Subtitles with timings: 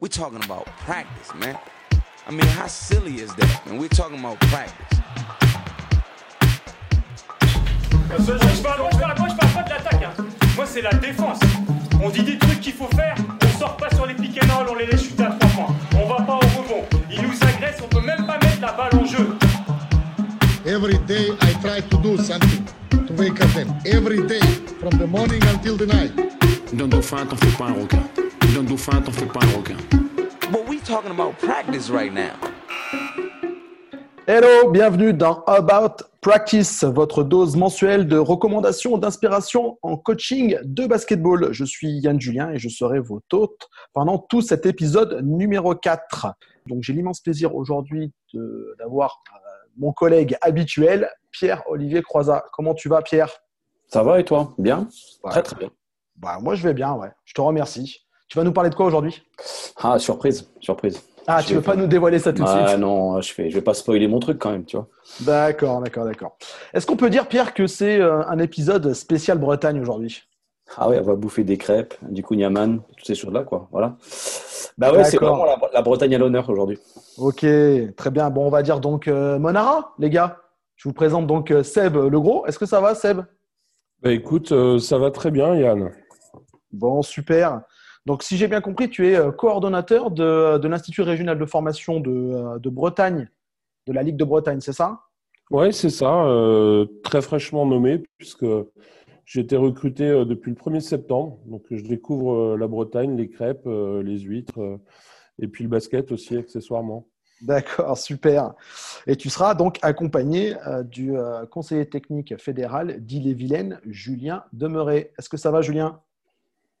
[0.00, 1.56] We're talking about practice, man.
[2.26, 3.78] I mean, how silly is that, man?
[3.78, 4.98] We're talking about practice.
[8.10, 10.02] Je parle, moi, je parle, moi, je parle pas de l'attaque.
[10.02, 10.24] hein.
[10.56, 11.38] Moi, c'est la défense.
[12.02, 13.14] On dit des trucs qu'il faut faire.
[13.44, 15.74] On sort pas sur les and roll, on les laisse chuter à trois points.
[15.94, 16.84] On va pas au rebond.
[17.10, 19.36] Ils nous agressent, on peut même pas mettre la balle en jeu.
[20.66, 23.74] Every day I try to do something to wake up them.
[23.86, 24.40] Every day,
[24.78, 26.12] from the morning until the night.
[26.72, 28.19] Donne dauphin, t'en fais pas un requin.
[28.54, 29.76] Donne dauphin, t'en fais pas un requin.
[30.50, 32.32] But we talking about practice right now.
[34.26, 41.52] Hello, bienvenue dans About Practice, votre dose mensuelle de recommandations, d'inspiration en coaching de basketball.
[41.52, 46.34] Je suis Yann Julien et je serai votre hôte pendant tout cet épisode numéro 4.
[46.66, 49.38] Donc j'ai l'immense plaisir aujourd'hui de- d'avoir euh,
[49.78, 52.44] mon collègue habituel, Pierre-Olivier Croizat.
[52.52, 53.30] Comment tu vas, Pierre?
[53.88, 54.54] Ça va et toi?
[54.58, 54.88] Bien?
[55.24, 55.30] Ouais.
[55.30, 55.70] Très très bien.
[56.16, 57.10] bah, Moi, je vais bien, ouais.
[57.24, 58.06] Je te remercie.
[58.30, 59.20] Tu vas nous parler de quoi aujourd'hui?
[59.76, 61.02] Ah, surprise, surprise.
[61.26, 62.78] Ah, Je tu veux pas pas- nous dévoiler ça tout de Ah suite?
[62.78, 64.86] non, je, fais, je vais pas spoiler mon truc quand même, tu vois.
[65.22, 66.36] D'accord, d'accord, d'accord.
[66.72, 70.22] Est-ce qu'on peut dire, Pierre, que c'est euh, un épisode spécial Bretagne aujourd'hui?
[70.76, 73.68] Ah ouais, on va bouffer des crêpes, du kouign-amann, toutes ces choses-là, quoi.
[73.72, 73.96] Voilà.
[74.78, 76.78] Bah ouais, c'est vraiment la, la Bretagne à l'honneur aujourd'hui.
[77.18, 77.44] Ok,
[77.96, 78.30] très bien.
[78.30, 80.38] Bon, on va dire donc euh, Monara, les gars.
[80.76, 82.46] Je vous présente donc euh, Seb le gros.
[82.46, 83.22] Est-ce que ça va, Seb?
[84.02, 85.90] Bah écoute, euh, ça va très bien, Yann.
[86.72, 87.62] Bon, super.
[88.06, 92.00] Donc, si j'ai bien compris, tu es euh, coordonnateur de, de l'Institut régional de formation
[92.00, 93.28] de, euh, de Bretagne,
[93.86, 95.00] de la Ligue de Bretagne, c'est ça?
[95.50, 98.46] Ouais, c'est ça, euh, très fraîchement nommé, puisque
[99.24, 101.38] j'ai été recruté euh, depuis le 1er septembre.
[101.46, 104.78] Donc, je découvre euh, la Bretagne, les crêpes, euh, les huîtres, euh,
[105.38, 107.06] et puis le basket aussi, accessoirement.
[107.42, 108.54] D'accord, super.
[109.06, 115.12] Et tu seras donc accompagné euh, du euh, conseiller technique fédéral d'Ille-et-Vilaine, Julien Demeret.
[115.18, 116.00] Est-ce que ça va, Julien?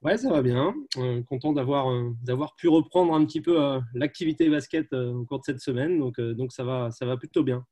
[0.02, 0.72] Ouais, ça va bien.
[0.96, 5.40] Euh, content d'avoir euh, d'avoir pu reprendre un petit peu euh, l'activité basket au cours
[5.40, 5.98] de cette semaine.
[5.98, 7.64] Donc, donc ça, va, ça va plutôt bien.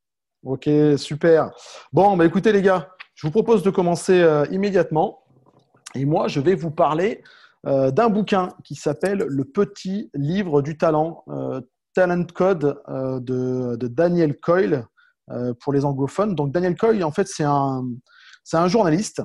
[0.42, 1.50] Ok, super.
[1.92, 5.24] Bon, bah écoutez les gars, je vous propose de commencer immédiatement.
[5.94, 7.24] Et moi, je vais vous parler
[7.64, 11.24] d'un bouquin qui s'appelle Le Petit Livre du Talent,
[11.92, 14.86] Talent Code de, de Daniel Coyle
[15.60, 16.36] pour les anglophones.
[16.36, 17.84] Donc Daniel Coyle, en fait, c'est un,
[18.44, 19.22] c'est un journaliste,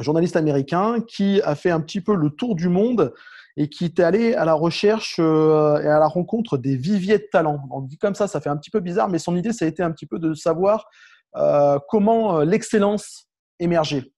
[0.00, 3.12] journaliste américain qui a fait un petit peu le tour du monde
[3.56, 7.28] et qui est allé à la recherche euh, et à la rencontre des viviers de
[7.30, 7.60] talent.
[7.70, 9.68] On dit comme ça, ça fait un petit peu bizarre, mais son idée, ça a
[9.68, 10.88] été un petit peu de savoir
[11.36, 14.12] euh, comment euh, l'excellence émergeait.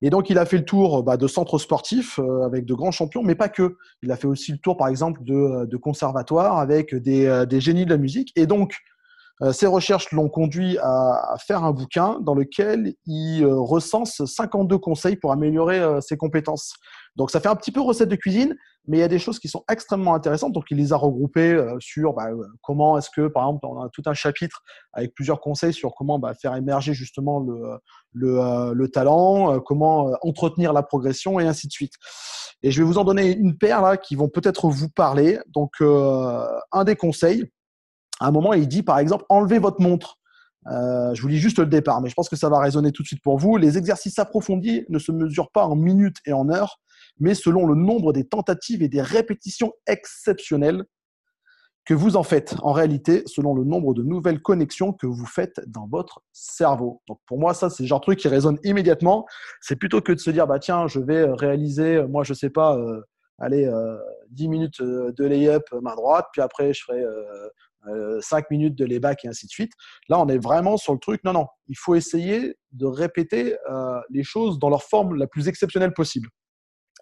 [0.00, 3.24] Et donc, il a fait le tour bah, de centres sportifs avec de grands champions,
[3.24, 3.78] mais pas que.
[4.00, 7.96] Il a fait aussi le tour, par exemple, de, conservatoires avec des, génies de la
[7.96, 8.30] musique.
[8.36, 8.76] Et donc,
[9.52, 15.16] ces recherches l'ont conduit à, faire un bouquin dans lequel il euh, recense 52 conseils
[15.16, 16.74] pour améliorer euh, ses compétences.
[17.16, 18.54] Donc, ça fait un petit peu recette de cuisine,
[18.86, 20.52] mais il y a des choses qui sont extrêmement intéressantes.
[20.52, 23.82] Donc, il les a regroupées euh, sur bah, euh, comment est-ce que, par exemple, on
[23.82, 24.62] a tout un chapitre
[24.92, 27.78] avec plusieurs conseils sur comment bah, faire émerger justement le,
[28.12, 31.94] le, euh, le talent, euh, comment euh, entretenir la progression et ainsi de suite.
[32.62, 35.38] Et je vais vous en donner une paire là qui vont peut-être vous parler.
[35.48, 37.44] Donc, euh, un des conseils,
[38.20, 40.18] à un moment, il dit par exemple enlevez votre montre.
[40.66, 43.02] Euh, je vous lis juste le départ, mais je pense que ça va résonner tout
[43.02, 43.56] de suite pour vous.
[43.56, 46.80] Les exercices approfondis ne se mesurent pas en minutes et en heures,
[47.20, 50.84] mais selon le nombre des tentatives et des répétitions exceptionnelles
[51.88, 52.54] que vous en faites.
[52.60, 57.00] En réalité, selon le nombre de nouvelles connexions que vous faites dans votre cerveau.
[57.08, 59.24] Donc pour moi, ça, c'est le genre de truc qui résonne immédiatement.
[59.62, 62.76] C'est plutôt que de se dire, bah tiens, je vais réaliser, moi, je sais pas,
[62.76, 63.00] euh,
[63.38, 63.96] allez, euh,
[64.32, 67.02] 10 minutes euh, de lay-up main droite, puis après, je ferai
[67.86, 69.72] euh, 5 minutes de lay-back et ainsi de suite.
[70.08, 74.00] Là, on est vraiment sur le truc, non, non, il faut essayer de répéter euh,
[74.10, 76.28] les choses dans leur forme la plus exceptionnelle possible.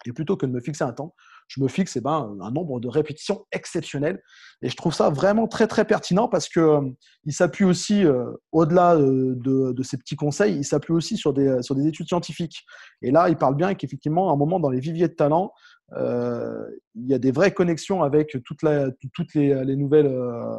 [0.04, 1.14] Et plutôt que de me fixer un temps,
[1.48, 4.22] je me fixe eh ben, un nombre de répétitions exceptionnelles.
[4.62, 6.80] Et je trouve ça vraiment très, très pertinent parce que euh,
[7.24, 8.04] il s'appuie aussi,
[8.52, 12.64] au-delà de, de, ces petits conseils, il s'appuie aussi sur des, sur des études scientifiques.
[13.02, 15.52] Et là, il parle bien qu'effectivement, à un moment, dans les viviers de talent, euh,
[15.92, 20.56] il y a des vraies connexions avec toutes les, les nouvelles euh,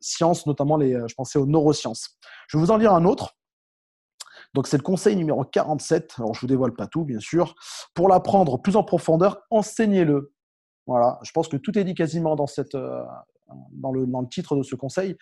[0.00, 2.16] sciences, notamment les, je pensais aux neurosciences.
[2.48, 3.34] Je vais vous en lire un autre.
[4.54, 6.14] Donc, c'est le conseil numéro 47.
[6.18, 7.54] Alors, je vous dévoile pas tout, bien sûr.
[7.94, 10.32] Pour l'apprendre plus en profondeur, enseignez-le.
[10.86, 11.18] Voilà.
[11.22, 13.02] Je pense que tout est dit quasiment dans, euh,
[13.92, 15.16] le, titre de ce conseil.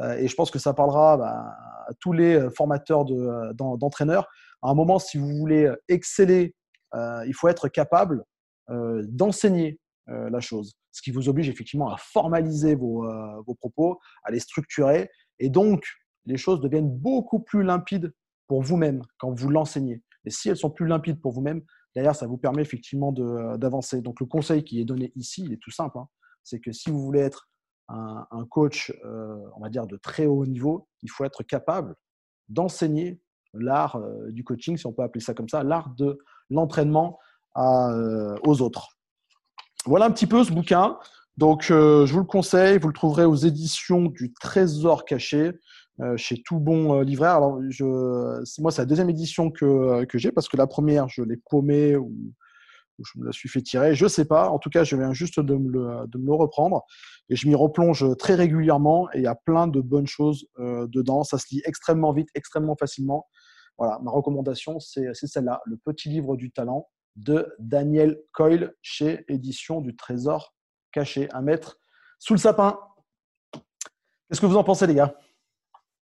[0.00, 1.54] Euh, et je pense que ça parlera bah,
[1.88, 4.22] à tous les formateurs d'entraîneurs.
[4.22, 6.54] De, à un moment, si vous voulez exceller,
[6.94, 8.24] euh, il faut être capable euh,
[9.08, 9.80] d'enseigner
[10.10, 10.72] euh, la chose.
[10.90, 15.08] Ce qui vous oblige effectivement à formaliser vos, euh, vos propos, à les structurer.
[15.38, 15.84] Et donc,
[16.24, 18.12] les choses deviennent beaucoup plus limpides
[18.48, 20.02] pour vous-même quand vous l'enseignez.
[20.24, 21.62] Et si elles sont plus limpides pour vous-même,
[21.94, 24.02] derrière, ça vous permet effectivement d'avancer.
[24.02, 25.98] Donc, le conseil qui est donné ici, il est tout simple.
[25.98, 26.08] hein.
[26.42, 27.48] C'est que si vous voulez être
[27.88, 31.94] un, coach, euh, on va dire, de très haut niveau, il faut être capable
[32.48, 33.20] d'enseigner
[33.52, 36.18] l'art euh, du coaching, si on peut appeler ça comme ça, l'art de
[36.50, 37.18] l'entraînement
[37.56, 38.88] euh, aux autres.
[39.86, 40.98] Voilà un petit peu ce bouquin.
[41.36, 42.78] Donc, euh, je vous le conseille.
[42.78, 45.52] Vous le trouverez aux éditions du Trésor caché
[46.00, 47.22] euh, chez Tout Bon euh.
[47.22, 47.84] Alors, je,
[48.60, 51.96] moi, c'est la deuxième édition que, que j'ai parce que la première, je l'ai paumée
[51.96, 52.12] ou,
[53.02, 53.94] je me la suis fait tirer.
[53.94, 54.50] Je sais pas.
[54.50, 56.82] En tout cas, je viens juste de me le, de me le reprendre
[57.30, 61.24] et je m'y replonge très régulièrement et il y a plein de bonnes choses dedans.
[61.24, 63.26] Ça se lit extrêmement vite, extrêmement facilement.
[63.78, 66.86] Voilà, ma recommandation, c'est celle-là, Le Petit Livre du Talent
[67.20, 70.54] de Daniel Coyle chez Édition du Trésor
[70.92, 71.78] caché à mettre
[72.18, 72.78] sous le sapin.
[74.28, 75.14] Qu'est-ce que vous en pensez, les gars?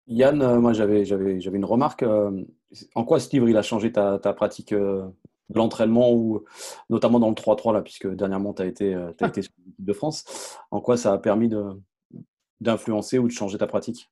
[0.09, 2.03] Yann, euh, moi j'avais une remarque.
[2.03, 2.45] euh,
[2.95, 5.07] en quoi ce livre il a changé ta, pratique euh,
[5.49, 6.45] de l'entraînement ou
[6.91, 9.93] notamment dans le 3-3 là, puisque dernièrement tu as été t'as été sur l'équipe de
[9.93, 10.59] France.
[10.71, 11.51] En quoi ça a permis
[12.61, 14.11] d'influencer ou de changer ta pratique?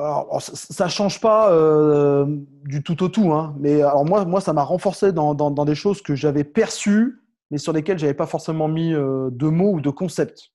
[0.00, 2.24] Alors, alors, ça ne change pas euh,
[2.64, 5.74] du tout au tout, hein, mais alors moi, moi, ça m'a renforcé dans, dans- des
[5.74, 7.20] choses que j'avais perçues,
[7.50, 10.52] mais sur lesquelles je n'avais pas forcément mis euh, de mots ou de concepts.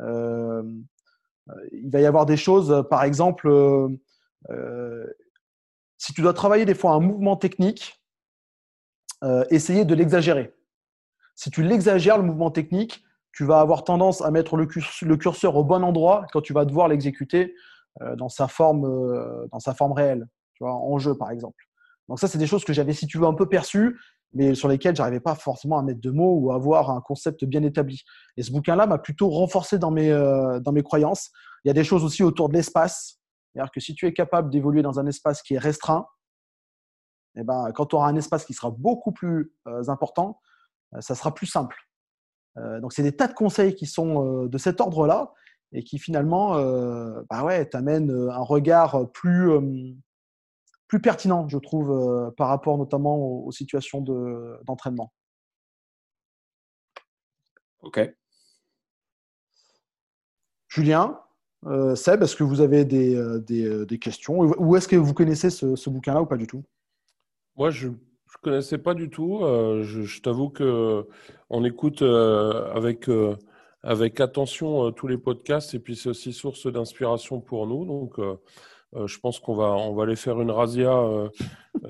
[0.00, 0.62] Euh,
[1.72, 3.48] il va y avoir des choses, par exemple,
[5.98, 8.02] si tu dois travailler des fois un mouvement technique,
[9.50, 10.54] essayer de l'exagérer.
[11.36, 15.16] Si tu l'exagères, le mouvement technique, tu vas avoir tendance à mettre le, curs- le
[15.16, 17.54] curseur au bon endroit quand tu vas devoir l'exécuter
[18.16, 21.64] dans, sa forme, euh, dans sa forme réelle, tu vois, en jeu par exemple.
[22.08, 23.98] Donc ça, c'est des choses que j'avais, si tu veux, un peu perçues,
[24.32, 27.44] mais sur lesquelles j'arrivais pas forcément à mettre de mots ou à avoir un concept
[27.44, 28.02] bien établi.
[28.36, 31.30] Et ce bouquin-là m'a plutôt renforcé dans mes, euh, dans mes croyances.
[31.64, 33.20] Il y a des choses aussi autour de l'espace.
[33.52, 36.06] C'est-à-dire que si tu es capable d'évoluer dans un espace qui est restreint,
[37.36, 40.40] eh ben, quand tu auras un espace qui sera beaucoup plus euh, important,
[40.94, 41.76] euh, ça sera plus simple.
[42.58, 45.32] Euh, donc, c'est des tas de conseils qui sont euh, de cet ordre-là
[45.72, 49.92] et qui finalement euh, bah ouais, t'amènent euh, un regard plus, euh,
[50.88, 55.12] plus pertinent, je trouve, euh, par rapport notamment aux, aux situations de- d'entraînement.
[57.80, 58.00] Ok.
[60.68, 61.20] Julien,
[61.66, 64.38] euh, Seb, est-ce que vous avez des, des, des questions?
[64.38, 66.64] Ou est-ce que vous connaissez ce, ce bouquin-là ou pas du tout?
[67.56, 67.94] Moi, je ne
[68.42, 69.40] connaissais pas du tout.
[69.42, 71.06] Je je t'avoue que
[71.48, 73.08] on écoute avec,
[73.86, 77.86] avec attention euh, tous les podcasts et puis c'est aussi source d'inspiration pour nous.
[77.86, 78.36] Donc, euh,
[78.94, 80.90] euh, je pense qu'on va, on va aller faire une razzia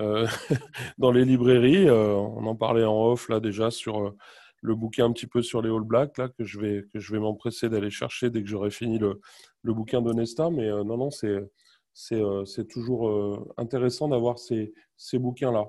[0.97, 1.89] dans les librairies.
[1.89, 4.13] On en parlait en off là déjà sur
[4.61, 7.13] le bouquin un petit peu sur les All Blacks là, que je vais, que je
[7.13, 9.19] vais m'empresser d'aller chercher dès que j'aurai fini le,
[9.63, 10.49] le bouquin d'Onesta.
[10.51, 11.49] Mais non, non, c'est,
[11.93, 15.67] c'est, toujours intéressant d'avoir ces, ces bouquins-là.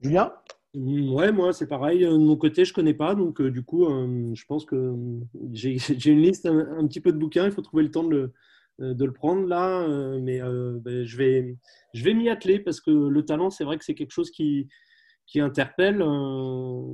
[0.00, 0.26] Julien?
[0.26, 2.04] Mm, Ouais, moi c'est pareil.
[2.04, 4.94] Euh, De mon côté, je connais pas, donc euh, du coup, euh, je pense que
[5.52, 5.76] j'ai
[6.10, 7.46] une liste un, petit peu de bouquins.
[7.46, 8.30] Il faut trouver le temps de
[8.78, 9.88] le, de le prendre là,
[10.20, 11.56] mais ben, je vais,
[11.94, 14.68] je vais m'y atteler parce que le talent, c'est vrai que c'est quelque chose qui,
[15.26, 16.02] qui interpelle.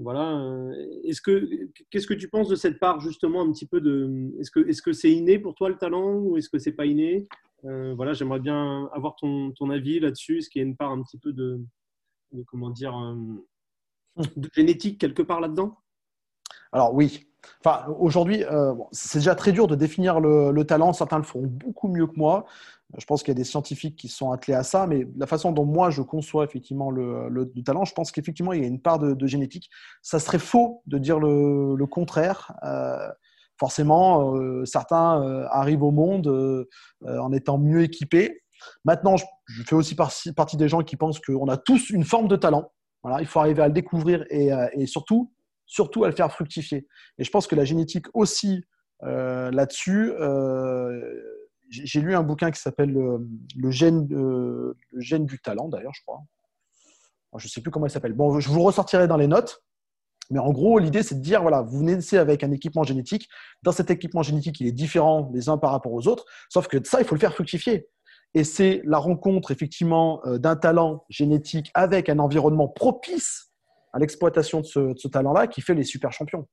[0.02, 0.70] voilà.
[1.04, 4.52] Est-ce que, qu'est-ce que tu penses de cette part justement un petit peu de, est-ce
[4.52, 7.26] que, est-ce c'est inné pour toi le talent ou est-ce que c'est pas inné?
[7.64, 10.38] Voilà, j'aimerais bien avoir ton, ton avis là-dessus.
[10.38, 11.60] Est-ce qu'il y a une part un petit peu de,
[12.32, 12.94] de comment dire,
[14.16, 15.78] de génétique quelque part là-dedans?
[16.72, 17.28] Alors oui.
[17.64, 20.92] Enfin, aujourd'hui, euh, c'est déjà très dur de définir le, le talent.
[20.92, 22.44] Certains le feront beaucoup mieux que moi.
[22.96, 25.50] Je pense qu'il y a des scientifiques qui sont attelés à ça, mais la façon
[25.50, 28.68] dont moi je conçois effectivement le, le- le talent, je pense qu'effectivement il y a
[28.68, 29.70] une part de, génétique.
[30.02, 32.52] Ça serait faux de dire le, contraire.
[32.64, 33.08] Euh,
[33.58, 36.66] forcément, euh, certains arrivent au monde
[37.06, 38.42] en étant mieux équipés.
[38.84, 39.24] Maintenant, je,
[39.64, 42.70] fais aussi par- partie des gens qui pensent qu'on a tous une forme de talent.
[43.20, 45.32] Il faut arriver à le découvrir et, euh, et surtout,
[45.66, 46.86] surtout à le faire fructifier.
[47.18, 48.64] Et je pense que la génétique aussi
[49.02, 50.12] euh, là-dessus.
[50.12, 51.20] euh,
[51.68, 56.20] j'ai lu un bouquin qui s'appelle le, gène, du talent, d'ailleurs, je crois.
[57.38, 58.12] Je ne sais plus comment il s'appelle.
[58.12, 59.64] Bon, je vous ressortirai dans les notes.
[60.30, 63.26] Mais en gros, l'idée, c'est de dire, voilà, vous naissez avec un équipement génétique.
[63.62, 66.26] Dans cet équipement génétique, il est différent les uns par rapport aux autres.
[66.50, 67.88] Sauf que ça, il faut le faire fructifier.
[68.34, 73.52] Et c'est la rencontre, effectivement, euh, d'un talent génétique avec un environnement propice
[73.92, 76.48] à l'exploitation de ce, talent-là qui fait les super champions.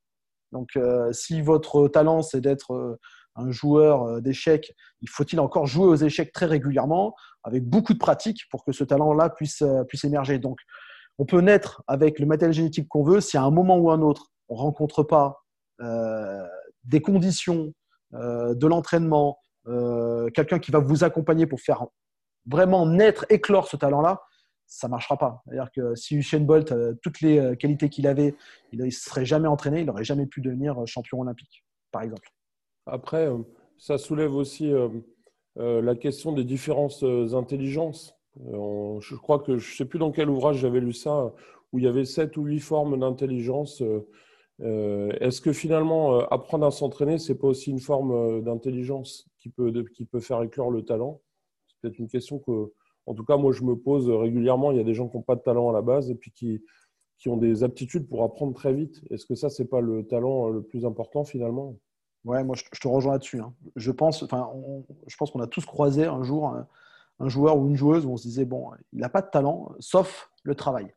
[0.52, 3.00] Donc, euh, si votre talent, c'est d'être euh,
[3.36, 8.42] un joueur d'échecs, il faut-il encore jouer aux échecs très régulièrement, avec beaucoup de pratique
[8.52, 10.40] pour que ce talent-là puisse, puisse émerger?
[10.40, 10.60] Donc,
[11.20, 13.22] on peut naître avec le matériel génétique qu'on veut.
[13.22, 15.38] Si à un moment ou un autre, on ne rencontre pas
[16.84, 17.72] des conditions
[18.12, 21.86] de l'entraînement, euh, quelqu'un qui va vous accompagner pour faire
[22.46, 24.22] vraiment naître, éclore ce talent-là,
[24.66, 25.42] ça ne marchera pas.
[25.46, 28.36] C'est-à-dire que si Usain Bolt, euh, toutes les euh, qualités qu'il avait,
[28.72, 32.30] il ne serait jamais entraîné, il n'aurait jamais pu devenir champion olympique, par exemple.
[32.86, 33.30] Après,
[33.78, 34.74] ça soulève aussi
[35.56, 38.16] la question des différentes intelligences.
[38.36, 41.32] je crois que je ne sais plus dans quel ouvrage j'avais lu ça,
[41.72, 43.84] où il y avait sept ou huit formes d'intelligence.
[44.60, 49.29] Est-ce que finalement, apprendre à s'entraîner, c'est pas aussi une forme d'intelligence?
[49.40, 51.22] Qui peut, qui peut faire éclore le talent
[51.68, 52.74] C'est peut-être une question que
[53.06, 54.72] en tout cas, moi, je me pose régulièrement.
[54.72, 56.32] Il y a des gens qui n'ont pas de talent à la base et puis
[56.32, 56.64] qui,
[57.18, 59.02] qui ont des aptitudes pour apprendre très vite.
[59.10, 61.76] Est-ce que ça, c'est pas le talent le plus important finalement?
[62.24, 63.40] Ouais, moi, je te rejoins là-dessus.
[63.40, 63.54] Hein.
[63.76, 64.52] Je pense, enfin,
[65.08, 66.56] je pense qu'on a tous croisé un jour
[67.20, 69.72] un, joueur ou une joueuse où on se disait bon, il n'a pas de talent,
[69.80, 70.94] sauf le travail.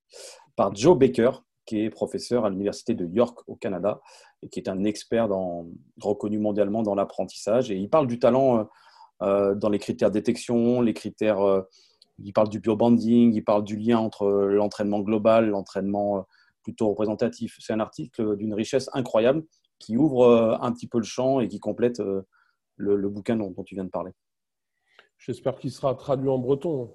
[0.57, 1.31] par Joe Baker,
[1.67, 4.01] qui est professeur à l'Université de York au Canada
[4.43, 5.29] et qui est un expert
[6.01, 7.71] reconnu mondialement dans l'apprentissage.
[7.71, 8.65] Et il parle du talent euh,
[9.23, 11.63] euh, dans les critères de détection, les critères, euh,
[12.19, 16.25] il parle du biobanding, il parle du lien entre l'entraînement global, l'entraînement
[16.63, 17.57] plutôt représentatif.
[17.61, 19.45] C'est un article d'une richesse incroyable
[19.79, 22.01] qui ouvre un petit peu le champ et qui complète
[22.77, 24.13] le, bouquin dont tu viens de parler.
[25.19, 26.91] J'espère qu'il sera traduit en breton.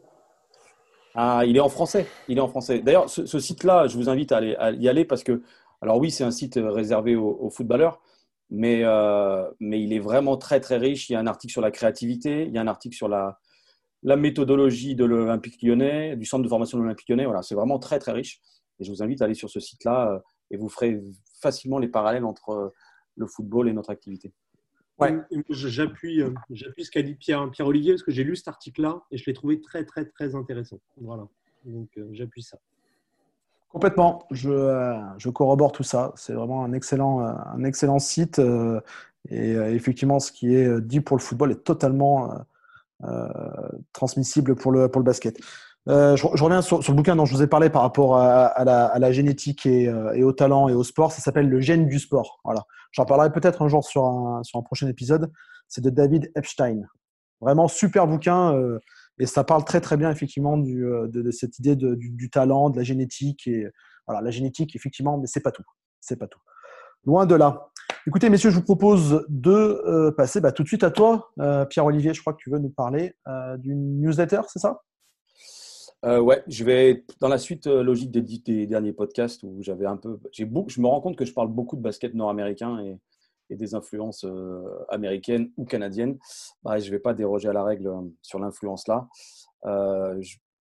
[1.15, 2.07] Ah, il est en français.
[2.27, 2.79] Il est en français.
[2.79, 5.41] D'ailleurs, ce, site-là, je vous invite à, aller, y aller parce que,
[5.81, 8.01] alors oui, c'est un site réservé aux, footballeurs,
[8.49, 11.09] mais, euh, mais il est vraiment très très riche.
[11.09, 13.39] Il y a un article sur la créativité, il y a un article sur la,
[14.03, 17.25] la méthodologie de l'Olympique lyonnais, du centre de formation de l'Olympique lyonnais.
[17.25, 18.39] Voilà, c'est vraiment très très riche.
[18.79, 21.01] Et je vous invite à aller sur ce site-là euh, et vous ferez
[21.41, 22.73] facilement les parallèles entre
[23.17, 24.33] le football et notre activité.
[25.49, 29.01] J'appuie, euh, j'appuie ce qu'a dit Pierre, Pierre Olivier parce que j'ai lu cet article-là
[29.11, 30.79] et je l'ai trouvé très, très, très intéressant.
[30.99, 31.27] Voilà.
[31.65, 32.57] Donc, euh, j'appuie ça.
[33.69, 34.27] Complètement.
[34.31, 36.11] Je, euh, je, corrobore tout ça.
[36.15, 38.39] C'est vraiment un excellent, un excellent site.
[39.29, 42.33] et effectivement, ce qui est dit pour le football est totalement
[43.93, 45.39] transmissible pour le, pour le basket.
[45.87, 49.65] Je, reviens sur, le bouquin dont je vous ai parlé par rapport à, la, génétique
[49.65, 49.83] et,
[50.13, 51.11] et, au talent et au sport.
[51.11, 52.39] Ça s'appelle Le gène du sport.
[52.43, 52.65] Voilà.
[52.91, 55.31] J'en parlerai peut-être un jour sur un, sur prochain épisode.
[55.67, 56.81] C'est de David Epstein.
[57.39, 58.55] Vraiment super bouquin.
[58.55, 58.79] Euh,
[59.17, 62.83] et ça parle très très bien effectivement euh, de, cette idée du, talent, de la
[62.83, 63.47] génétique.
[63.47, 63.67] Et
[64.07, 65.63] voilà, la génétique, effectivement, mais c'est pas tout.
[66.01, 66.39] C'est pas tout.
[67.05, 67.69] Loin de là.
[68.07, 71.31] Écoutez, messieurs, je vous propose de euh, passer bah, tout de suite à toi,
[71.69, 72.13] Pierre-Olivier.
[72.13, 73.15] Je crois que tu veux nous parler
[73.57, 74.81] d'une newsletter, c'est ça?
[76.03, 79.97] Euh, ouais, je vais dans la suite euh, logique des, derniers podcasts où j'avais un
[79.97, 80.19] peu.
[80.31, 82.99] J'ai je me rends compte que je parle beaucoup de basket nord-américain et,
[83.51, 86.17] des influences euh, américaines ou canadiennes.
[86.63, 87.91] Bah, je ne vais pas déroger à la règle
[88.21, 89.09] sur l'influence là.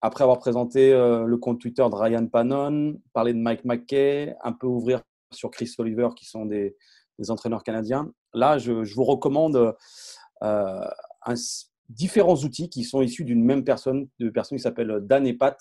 [0.02, 4.66] après avoir présenté le compte Twitter de Ryan Pannon, parler de Mike McKay, un peu
[4.66, 6.76] ouvrir sur Chris Oliver qui sont des,
[7.20, 9.76] des entraîneurs canadiens, là, je, je vous recommande
[10.40, 11.36] un
[11.90, 15.58] différents outils qui sont issus d'une même personne, de personnes qui s'appellent Dan et Pat,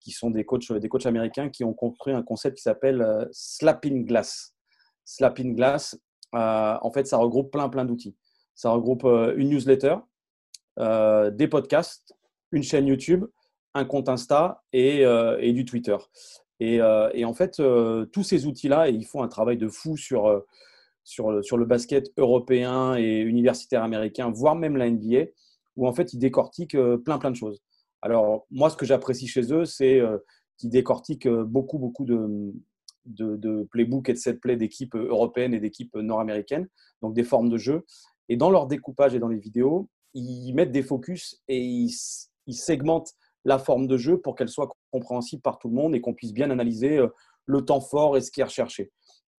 [0.00, 3.24] qui sont des coachs, des coachs américains qui ont construit un concept qui s'appelle euh,
[3.32, 4.54] Slapping Glass.
[5.04, 5.98] Slapping Glass,
[6.34, 8.16] euh, en fait, ça regroupe plein, plein d'outils.
[8.54, 9.96] Ça regroupe euh, une newsletter,
[10.76, 12.14] des podcasts,
[12.50, 13.24] une chaîne YouTube,
[13.74, 15.96] un compte Insta et, et du Twitter.
[16.58, 16.80] Et,
[17.12, 17.62] et, en fait,
[18.12, 20.42] tous ces outils-là, ils font un travail de fou sur,
[21.04, 25.26] sur, sur le basket européen et universitaire américain, voire même la NBA
[25.76, 27.60] où en fait ils décortiquent euh, plein plein de choses.
[28.02, 30.18] Alors moi, ce que j'apprécie chez eux, c'est euh,
[30.58, 32.52] qu'ils décortiquent euh, beaucoup beaucoup de,
[33.06, 36.68] de, de playbook et de set play d'équipes européennes et d'équipes nord-américaines,
[37.02, 37.84] donc des formes de jeu.
[38.28, 43.12] Et dans leur découpage et dans les vidéos, ils mettent des focus et ils segmentent
[43.44, 46.32] la forme de jeu pour qu'elle soit compréhensible par tout le monde et qu'on puisse
[46.32, 47.04] bien analyser
[47.44, 48.90] le temps fort et ce qui est recherché.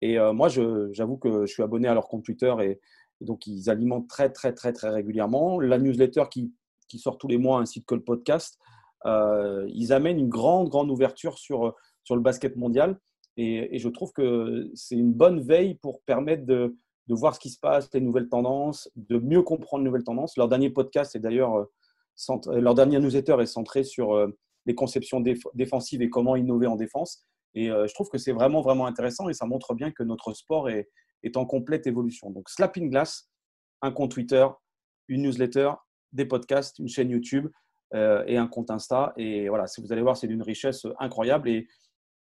[0.02, 2.80] Et moi, j'avoue que je suis abonné à leur compte Twitter et,
[3.20, 5.60] donc, ils alimentent très, très, très, très régulièrement.
[5.60, 6.52] La newsletter qui,
[6.96, 8.58] sort tous les mois, ainsi que le podcast,
[9.06, 13.00] euh, ils amènent une grande, grande ouverture sur, sur le basket mondial.
[13.36, 16.76] Et, je trouve que c'est une bonne veille pour permettre de,
[17.08, 20.36] de, voir ce qui se passe, les nouvelles tendances, de mieux comprendre les nouvelles tendances.
[20.36, 24.28] Leur dernier podcast est d'ailleurs, euh, leur dernier newsletter est centré sur euh,
[24.66, 25.20] les conceptions
[25.54, 27.24] défensives et comment innover en défense.
[27.56, 30.68] Et je trouve que c'est vraiment, vraiment intéressant et ça montre bien que notre sport
[30.70, 30.88] est,
[31.24, 32.30] est en complète évolution.
[32.30, 33.30] Donc, Slapping Glass,
[33.82, 34.46] un compte Twitter,
[35.08, 35.72] une newsletter,
[36.12, 37.48] des podcasts, une chaîne YouTube
[37.94, 39.12] euh, et un compte Insta.
[39.16, 41.48] Et voilà, si vous allez voir, c'est d'une richesse incroyable.
[41.48, 41.68] Et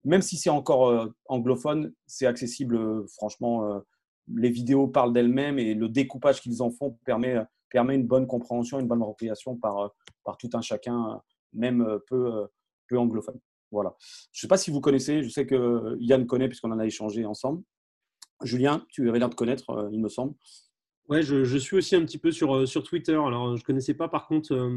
[0.05, 3.83] même si c'est encore euh, anglophone, c'est accessible, euh, franchement.
[4.35, 7.37] les vidéos parlent d'elles-mêmes et le découpage qu'ils en font permet,
[7.71, 9.93] permet une bonne compréhension, une bonne appropriation par,
[10.25, 11.21] par tout un chacun,
[11.53, 12.47] même peu,
[12.89, 13.39] peu anglophone.
[13.73, 13.95] Voilà.
[14.33, 16.87] Je ne sais pas si vous connaissez, je sais que Yann connaît puisqu'on en a
[16.87, 17.63] échangé ensemble.
[18.45, 20.35] Julien, tu avais l'air de connaître, euh, il me semble.
[21.09, 23.15] Ouais, je, suis aussi un petit peu sur, euh, Twitter.
[23.15, 24.71] Alors, je ne connaissais pas par contre euh,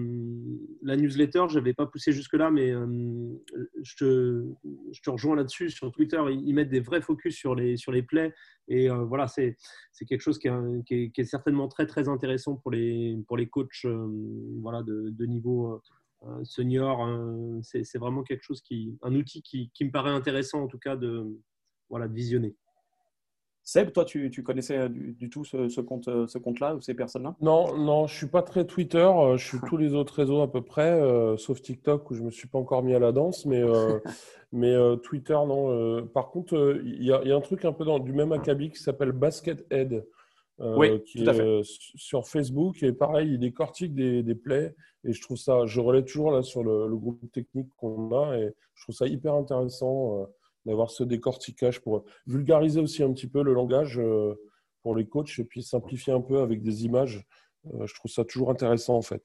[0.82, 2.74] la newsletter, je n'avais pas poussé jusque-là, mais
[3.84, 5.70] je, te, rejoins là-dessus.
[5.70, 8.34] Sur Twitter, ils, mettent des vrais focus sur les, sur les plays.
[8.68, 9.56] Et voilà, c'est
[10.08, 13.86] quelque chose qui est, certainement très, très intéressant pour les, pour coachs
[14.62, 15.82] voilà, de, niveau
[16.44, 17.08] senior.
[17.62, 20.98] c'est vraiment quelque chose qui, un outil qui, qui, me paraît intéressant en tout cas
[20.98, 21.24] de,
[21.90, 22.56] voilà, de visionner.
[23.68, 27.36] Seb, toi, tu, connaissais euh, du, tout ce, compte, euh, ce compte-là ou ces personnes-là?
[27.42, 29.00] Non, non, je suis pas très Twitter.
[29.00, 31.02] Euh, je suis tous les autres réseaux à peu près,
[31.38, 33.48] sauf TikTok où je me suis pas encore mis à la danse.
[33.48, 33.64] Mais,
[34.52, 36.06] mais Twitter, non.
[36.14, 39.12] par contre, il y, a un truc un peu dans, du même acabit qui s'appelle
[39.12, 40.06] Basket Head.
[40.60, 41.62] oui, qui tout à fait.
[41.64, 46.04] sur Facebook et pareil, il décortique des, des plays et je trouve ça, je relais
[46.04, 50.28] toujours là sur le, le groupe technique qu'on a et je trouve ça hyper intéressant
[50.66, 54.36] d'avoir ce décortiquage pour vulgariser aussi un petit peu le langage euh,
[54.82, 57.26] pour les coachs et puis simplifier un peu avec des images.
[57.74, 59.24] Euh, je trouve ça toujours intéressant en fait.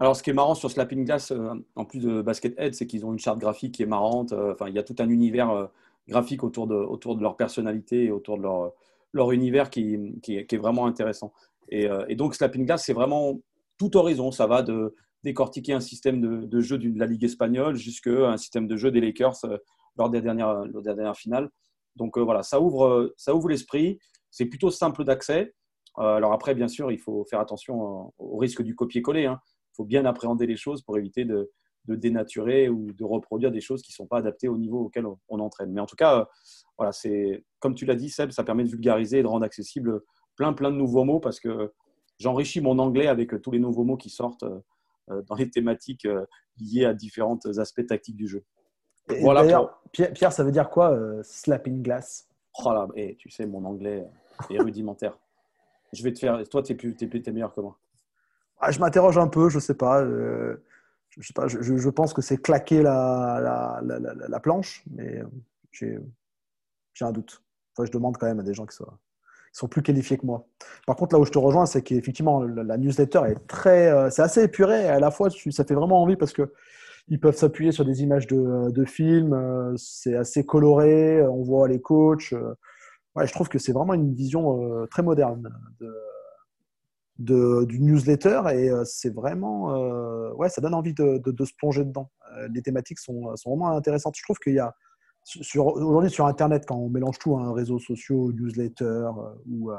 [0.00, 2.86] Alors, ce qui est marrant sur Slapping Glass, euh, en plus de Basket Head, c'est
[2.86, 4.32] qu'ils ont une charte graphique qui est marrante.
[4.32, 5.68] Enfin, il y a tout un univers
[6.06, 8.72] graphique autour de, autour de leur personnalité et autour de leur,
[9.12, 11.32] leur univers qui, qui, est, vraiment intéressant.
[11.68, 13.40] Et, donc, Slapping Glass, c'est vraiment
[13.76, 14.30] tout horizon.
[14.30, 14.94] Ça va de
[15.24, 18.92] décortiquer un système de, de jeu de la Ligue espagnole jusqu'à un système de jeu
[18.92, 19.44] des Lakers
[19.98, 21.50] lors des dernières, lors des dernières finales.
[21.98, 23.98] Donc euh, voilà, ça ouvre, ça ouvre l'esprit.
[24.30, 25.54] C'est plutôt simple d'accès.
[25.98, 29.26] Euh, alors après, bien sûr, il faut faire attention au risque du copier-coller.
[29.26, 29.40] Hein.
[29.72, 31.50] Il faut bien appréhender les choses pour éviter de,
[31.86, 35.40] dénaturer ou de reproduire des choses qui ne sont pas adaptées au niveau auquel on,
[35.40, 35.72] entraîne.
[35.72, 36.24] Mais en tout cas, euh,
[36.76, 40.02] voilà, c'est comme tu l'as dit, Seb, ça permet de vulgariser et de rendre accessible
[40.36, 41.72] plein, plein de nouveaux mots parce que
[42.18, 44.44] j'enrichis mon anglais avec tous les nouveaux mots qui sortent
[45.08, 46.06] dans les thématiques
[46.60, 48.44] liées à différents aspects tactiques du jeu.
[49.08, 52.28] D'ailleurs, Pierre, ça veut dire quoi, euh, slapping glass?
[52.64, 54.06] Oh là, et tu sais, mon anglais
[54.50, 55.18] est rudimentaire.
[55.92, 56.42] je vais te faire.
[56.48, 57.78] Toi, tu es, es, meilleur que moi.
[58.60, 60.02] Ah, je m'interroge un peu, je sais pas.
[60.02, 60.64] Euh,
[61.10, 65.22] je, sais pas je, pense que c'est claquer la, la, la, planche, mais
[65.72, 65.98] j'ai
[67.00, 67.42] un doute.
[67.72, 70.26] Enfin, je demande quand même à des gens qui sont, qui sont plus qualifiés que
[70.26, 70.46] moi.
[70.86, 73.90] Par contre, là où je te rejoins, c'est qu'effectivement, la, newsletter est très.
[73.90, 76.52] Euh, c'est assez épuré et à la fois, ça fait vraiment envie parce que
[77.10, 81.80] ils peuvent s'appuyer sur des images de, films, euh, c'est assez coloré, on voit les
[81.80, 82.32] coachs.
[82.32, 82.54] Euh.
[83.14, 85.50] Ouais, je trouve que c'est vraiment une vision euh, très moderne
[87.18, 89.72] de, du newsletter et c'est vraiment,
[90.34, 92.12] ouais, ça donne envie de, se plonger dedans.
[92.50, 94.14] les thématiques sont, sont, vraiment intéressantes.
[94.16, 94.72] Je trouve qu'il y a
[95.24, 99.08] sur, aujourd'hui sur Internet, quand on mélange tout, hein, réseaux sociaux, newsletter,
[99.50, 99.72] ou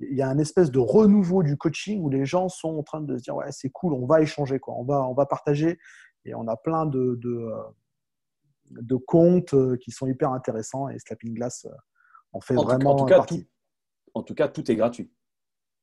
[0.00, 3.00] il y a un espèce de renouveau du coaching où les gens sont en train
[3.00, 5.78] de se dire ouais c'est cool, on va échanger quoi, on va on va partager
[6.24, 7.62] et on a plein de, de, euh,
[8.70, 11.74] de comptes euh, qui sont hyper intéressants et Slapping Glass euh,
[12.32, 13.44] en fait vraiment en tout cas, partie.
[13.44, 13.50] Tout,
[14.14, 15.10] en tout cas, tout est gratuit.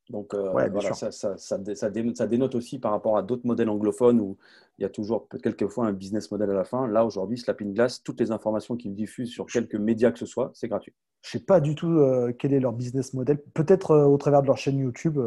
[0.09, 4.37] Donc voilà, ça, ça, ça, dénote, aussi par rapport à d'autres modèles anglophones où
[4.79, 6.87] il y a toujours quelquefois un business model à la fin.
[6.87, 10.49] Là, aujourd'hui, Slapping Glass, toutes les informations qu'ils diffusent sur quelques médias que ce soit,
[10.55, 10.95] c'est gratuit.
[11.21, 11.95] Je ne sais pas du tout
[12.39, 13.39] quel est leur business model.
[13.53, 15.19] Peut-être au travers de leur chaîne YouTube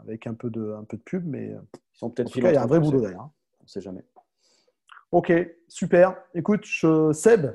[0.00, 2.62] avec un peu, de, un peu de pub, mais Ils sont peut-être il y a
[2.62, 3.20] un vrai boulot derrière.
[3.20, 3.32] Hein.
[3.60, 4.06] On ne sait jamais.
[5.16, 5.32] Ok,
[5.66, 6.14] super.
[6.34, 7.46] Écoute, Seb,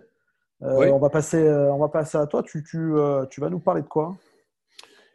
[0.64, 2.42] euh, on, va passer, euh, on va passer à toi.
[2.42, 4.18] Tu, tu, euh, tu vas nous parler de quoi?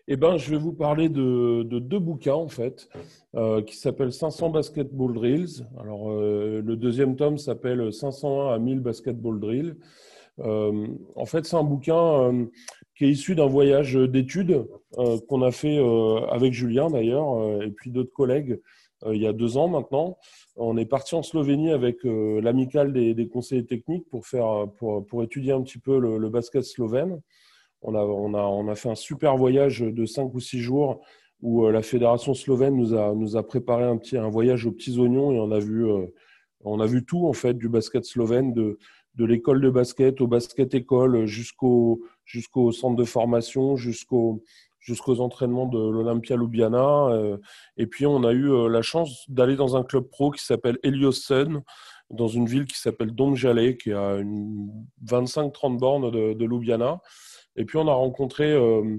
[0.06, 2.88] Eh ben, je vais vous parler de, deux bouquins en fait,
[3.66, 5.66] qui s'appellent 500 Basketball Drills.
[5.80, 9.74] Alors, le deuxième tome s'appelle 501 à 1000 Basketball Drills.
[10.38, 12.46] en fait, c'est un bouquin
[12.96, 14.68] qui est issu d'un voyage d'études
[15.26, 15.84] qu'on a fait
[16.30, 18.60] avec Julien d'ailleurs, et puis d'autres collègues
[19.12, 20.16] il y a deux ans maintenant.
[20.56, 25.52] On est parti en Slovénie avec euh, l'amicale des, conseillers techniques pour, faire, pour, étudier
[25.52, 27.20] un petit peu le, basket slovène.
[27.82, 31.00] On a, on, a, on a fait un super voyage de 5 ou 6 jours
[31.42, 34.98] où la fédération slovène nous a, nous a préparé un, petit, un voyage aux petits
[34.98, 35.86] oignons et on a vu,
[36.64, 38.78] on a vu tout en fait du basket slovène, de,
[39.16, 44.42] de l'école de basket au basket école jusqu'au jusqu'au centre de formation, jusqu'au
[44.86, 47.08] jusqu'aux entraînements de l'Olympia Ljubljana.
[47.08, 47.36] Euh,
[47.76, 50.78] et puis, on a eu euh, la chance d'aller dans un club pro qui s'appelle
[51.12, 51.62] Sun,
[52.10, 54.18] dans une ville qui s'appelle Dongjale, qui a
[55.04, 57.00] 25-30 bornes de, de, Ljubljana.
[57.56, 58.96] Et puis, on a rencontré euh,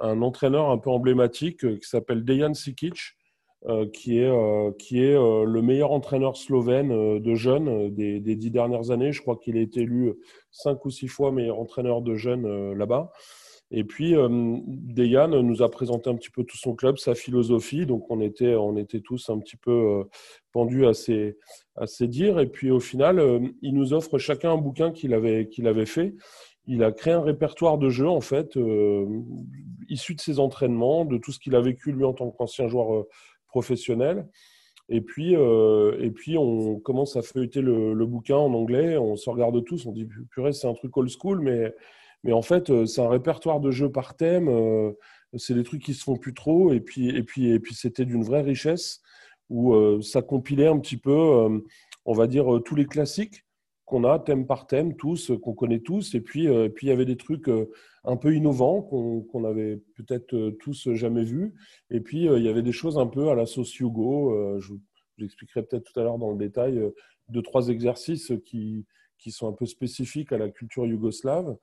[0.00, 2.98] un entraîneur un peu emblématique qui s'appelle Dejan Sikic,
[3.92, 4.32] qui est,
[4.78, 9.10] qui est le meilleur entraîneur slovène de jeunes des, des, dix dernières années.
[9.10, 10.14] Je crois qu'il a été élu
[10.52, 13.10] cinq ou six fois meilleur entraîneur de jeunes là-bas.
[13.70, 14.28] Et puis, euh,
[14.66, 17.84] Dejan nous a présenté un petit peu tout son club, sa philosophie.
[17.84, 20.04] Donc, on était, on était tous un petit peu euh,
[20.52, 21.36] pendus à ses,
[21.76, 22.40] à ses dires.
[22.40, 25.86] Et puis, au final, euh, il nous offre chacun un bouquin qu'il avait, qu'il avait
[25.86, 26.14] fait.
[26.66, 29.06] Il a créé un répertoire de jeux, en fait, euh,
[29.88, 33.04] issu de ses entraînements, de tout ce qu'il a vécu, lui, en tant qu'ancien joueur
[33.48, 34.28] professionnel.
[34.90, 38.96] Et puis, et puis, on commence à feuilleter le, le, bouquin en anglais.
[38.96, 39.84] On se regarde tous.
[39.86, 41.74] On dit, purée, c'est un truc old school, mais
[42.24, 44.48] mais en fait, euh, c'est un répertoire de jeux par thème.
[44.48, 44.92] Euh,
[45.36, 46.72] c'est des trucs qui se font plus trop.
[46.72, 49.00] Et puis, et puis, et puis c'était d'une vraie richesse
[49.50, 51.60] où euh, ça compilait un petit peu,
[52.04, 53.44] on va dire, tous les classiques
[53.86, 56.14] qu'on a, thème par thème, tous, qu'on connaît tous.
[56.14, 57.50] Et puis, puis, il y avait des trucs
[58.04, 61.54] un peu innovants qu'on n'avait avait peut-être tous jamais vus.
[61.90, 64.58] Et puis, il y avait des choses un peu à la sauce Hugo.
[64.60, 64.80] je vous
[65.24, 66.82] expliquerai peut-être tout à l'heure dans le détail
[67.30, 68.84] deux, trois exercices qui,
[69.18, 71.56] qui sont un peu spécifiques à la culture yougoslave.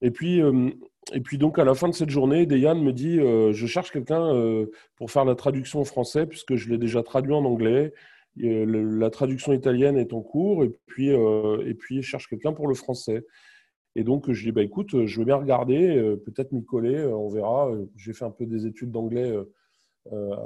[0.00, 0.70] Et puis, euh,
[1.12, 3.90] et puis donc à la fin de cette journée, Dejan me dit euh, je cherche
[3.90, 7.92] quelqu'un euh, pour faire la traduction en français puisque je l'ai déjà traduit en anglais.
[8.36, 12.74] la traduction italienne est en cours et puis et puis je cherche quelqu'un pour le
[12.74, 13.26] français.
[13.94, 17.70] Et donc je dis bah écoute, je veux bien regarder, peut-être m'y coller, on verra.
[17.96, 19.30] J'ai fait un peu des études d'anglais.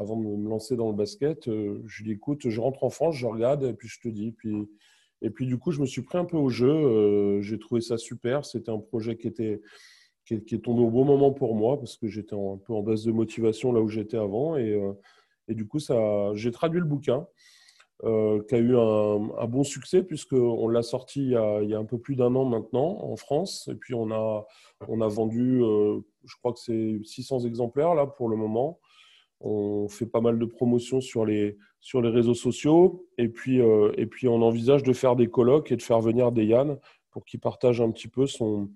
[0.00, 3.26] avant de me lancer dans le basket, je dis écoute, je rentre en France, je
[3.26, 4.32] regarde et puis je te dis.
[4.32, 4.52] Puis
[5.22, 6.70] et puis du coup, je me suis pris un peu au jeu.
[6.70, 8.44] Euh, j'ai trouvé ça super.
[8.44, 9.60] C'était un projet qui était
[10.26, 13.04] qui est, tombé au bon moment pour moi parce que j'étais un peu en baisse
[13.04, 14.56] de motivation là où j'étais avant.
[14.56, 14.92] Et, euh,
[15.46, 17.28] et, du coup, ça, j'ai traduit le bouquin
[18.02, 21.74] euh, qui a eu un, bon succès puisqu'on l'a sorti il y, a, il y,
[21.74, 23.68] a, un peu plus d'un an maintenant en France.
[23.72, 24.44] Et puis on a,
[24.88, 28.80] on a vendu, je crois que c'est 600 exemplaires là pour le moment.
[29.40, 33.06] On fait pas mal de promotions sur les, sur les réseaux sociaux.
[33.16, 36.32] Et puis, euh, et puis, on envisage de faire des colloques et de faire venir
[36.32, 36.78] des Yann
[37.10, 38.70] pour qu'il partage un petit peu son,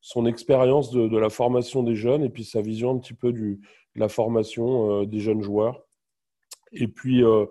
[0.00, 3.60] son expérience de, la formation des jeunes et puis sa vision un petit peu du,
[3.94, 5.82] de la formation euh, des jeunes joueurs.
[6.72, 7.46] Et puis, euh,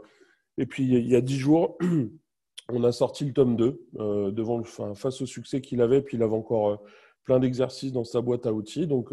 [0.57, 1.77] et puis, il y a dix jours,
[2.69, 3.87] on a sorti le tome 2
[4.31, 6.01] devant le, face au succès qu'il avait.
[6.01, 6.83] Puis, il avait encore
[7.23, 8.85] plein d'exercices dans sa boîte à outils.
[8.85, 9.11] Donc,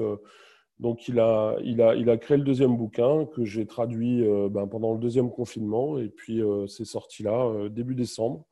[0.78, 4.48] donc, il a, il, a, il a créé le deuxième bouquin que j'ai traduit euh,
[4.50, 5.98] ben, pendant le deuxième confinement.
[5.98, 8.44] Et puis, euh, c'est sorti là, euh, début décembre.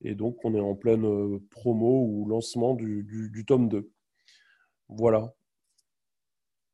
[0.00, 3.88] Et donc, on est en pleine promo ou lancement du, du, tome 2.
[4.88, 5.32] Voilà.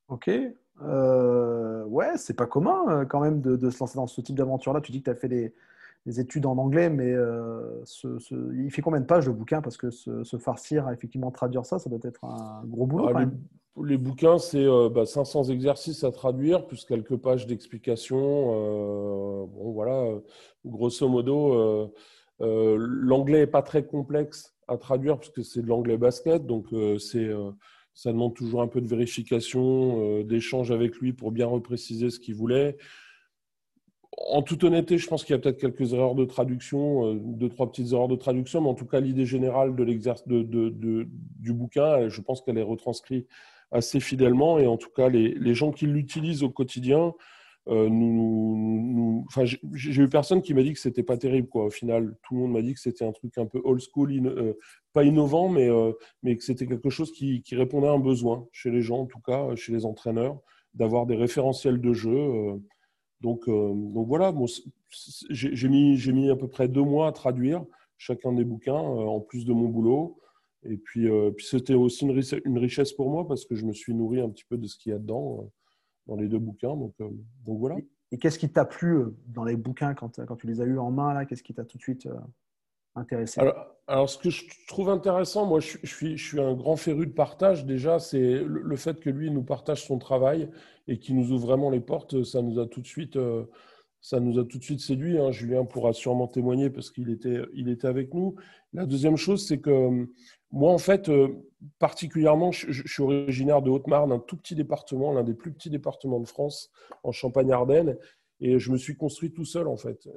[0.09, 0.29] Ok.
[0.29, 4.81] ouais, c'est pas commun quand même de, de, se lancer dans ce type d'aventure-là.
[4.81, 5.53] Tu dis que tu as fait des,
[6.07, 7.15] des, études en anglais, mais
[7.85, 8.19] ce,
[8.55, 9.61] il fait combien de pages le bouquin?
[9.61, 13.09] Parce que se, farcir, effectivement, traduire ça, ça doit être un gros boulot.
[13.09, 13.39] Ah, quand même
[13.85, 18.53] les bouquins, c'est 500 euh, bah, exercices à traduire, plus quelques pages d'explications.
[18.53, 20.07] Euh, bon, voilà,
[20.65, 21.91] grosso modo,
[22.41, 26.67] euh, l'anglais n'est pas très complexe à traduire, puisque c'est de l'anglais basket, donc
[26.99, 27.31] c'est
[27.95, 32.35] ça demande toujours un peu de vérification, d'échange avec lui pour bien repréciser ce qu'il
[32.37, 32.77] voulait
[34.27, 37.49] en toute honnêteté, je pense qu'il y a peut-être quelques erreurs de traduction, euh, deux,
[37.49, 42.43] trois petites erreurs de traduction, mais en tout cas, l'idée générale du bouquin, je pense
[42.43, 43.29] qu'elle est retranscrite
[43.71, 44.59] assez fidèlement.
[44.59, 47.15] Et en tout cas, les, gens qui l'utilisent au quotidien,
[47.69, 51.49] euh, nous, enfin, j'ai eu personne qui m'a dit que c'était pas terrible.
[51.49, 51.67] Quoi.
[51.67, 54.13] Au final, tout le monde m'a dit que c'était un truc un peu old school,
[54.27, 54.55] euh,
[54.93, 55.69] pas innovant, mais,
[56.23, 59.21] mais que c'était quelque chose qui, répondait à un besoin chez les gens, en tout
[59.21, 60.39] cas, chez les entraîneurs,
[60.75, 62.59] d'avoir des référentiels de jeu.
[63.21, 64.33] Donc, euh, donc voilà,
[65.31, 67.65] j'ai mis, mis à peu près deux mois à traduire
[67.97, 70.21] chacun des bouquins, euh, en plus de mon boulot.
[70.65, 73.95] Et puis, euh, puis c'était aussi une, richesse pour moi parce que je me suis
[73.95, 75.51] nourri un petit peu de ce qu'il y a dedans,
[76.07, 76.77] dans les deux bouquins.
[76.77, 77.77] Donc, donc voilà.
[78.11, 80.91] Et qu'est-ce qui t'a plu dans les bouquins quand, quand tu les as eus en
[80.91, 81.27] main là?
[81.27, 82.09] Qu'est-ce qui t'a tout de suite
[82.95, 83.41] intéressé?
[83.89, 87.13] Alors, ce que je trouve intéressant, moi, je, suis, je suis un grand féru de
[87.13, 87.65] partage.
[87.65, 90.51] Déjà, c'est le, fait que lui nous partage son travail
[90.89, 92.23] et qui nous ouvre vraiment les portes.
[92.23, 93.45] Ça nous a tout de suite, euh,
[94.01, 95.19] ça nous a tout de suite séduit.
[95.19, 95.31] Hein.
[95.31, 98.37] Julien pourra sûrement témoigner parce qu'il était, il était avec nous.
[98.73, 100.09] La deuxième chose, c'est que
[100.51, 101.11] moi, en fait,
[101.79, 106.21] particulièrement, je, suis originaire de Haute-Marne, un tout petit département, l'un des plus petits départements
[106.21, 106.71] de France,
[107.03, 107.97] en Champagne-Ardenne.
[108.41, 110.09] Et je me suis construit tout seul, en fait.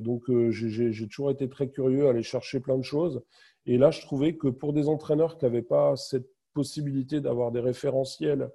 [0.00, 3.22] donc, j'ai toujours été très curieux, à aller chercher plein de choses.
[3.66, 7.60] Et là, je trouvais que pour des entraîneurs qui n'avaient pas cette possibilité d'avoir des
[7.60, 8.50] référentiels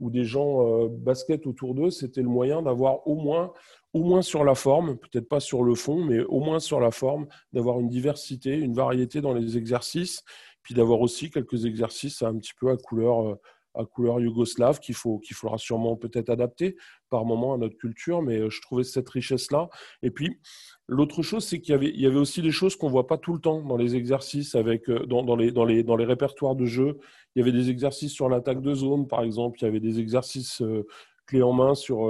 [0.00, 3.52] ou des gens euh, basket autour d'eux, c'était le moyen d'avoir au moins,
[3.92, 6.90] au moins sur la forme, peut-être pas sur le fond, mais au moins sur la
[6.90, 10.22] forme, d'avoir une diversité, une variété dans les exercices,
[10.62, 13.34] puis d'avoir aussi quelques exercices un petit peu à couleur, euh,
[13.74, 16.76] à couleur yougoslave qu'il faut, qu'il faudra sûrement peut-être adapter
[17.10, 19.68] par moment à notre culture, mais euh, je trouvais cette richesse-là.
[20.02, 20.38] Et puis,
[20.86, 23.18] l'autre chose, c'est qu'il y avait, il y avait aussi des choses qu'on voit pas
[23.18, 26.04] tout le temps dans les exercices, avec, euh, dans, dans, les, dans, les, dans les
[26.04, 26.98] répertoires de jeu.
[27.34, 29.58] Il y avait des exercices sur l'attaque de zone, par exemple.
[29.60, 30.86] Il y avait des exercices euh,
[31.26, 32.08] clés en main sur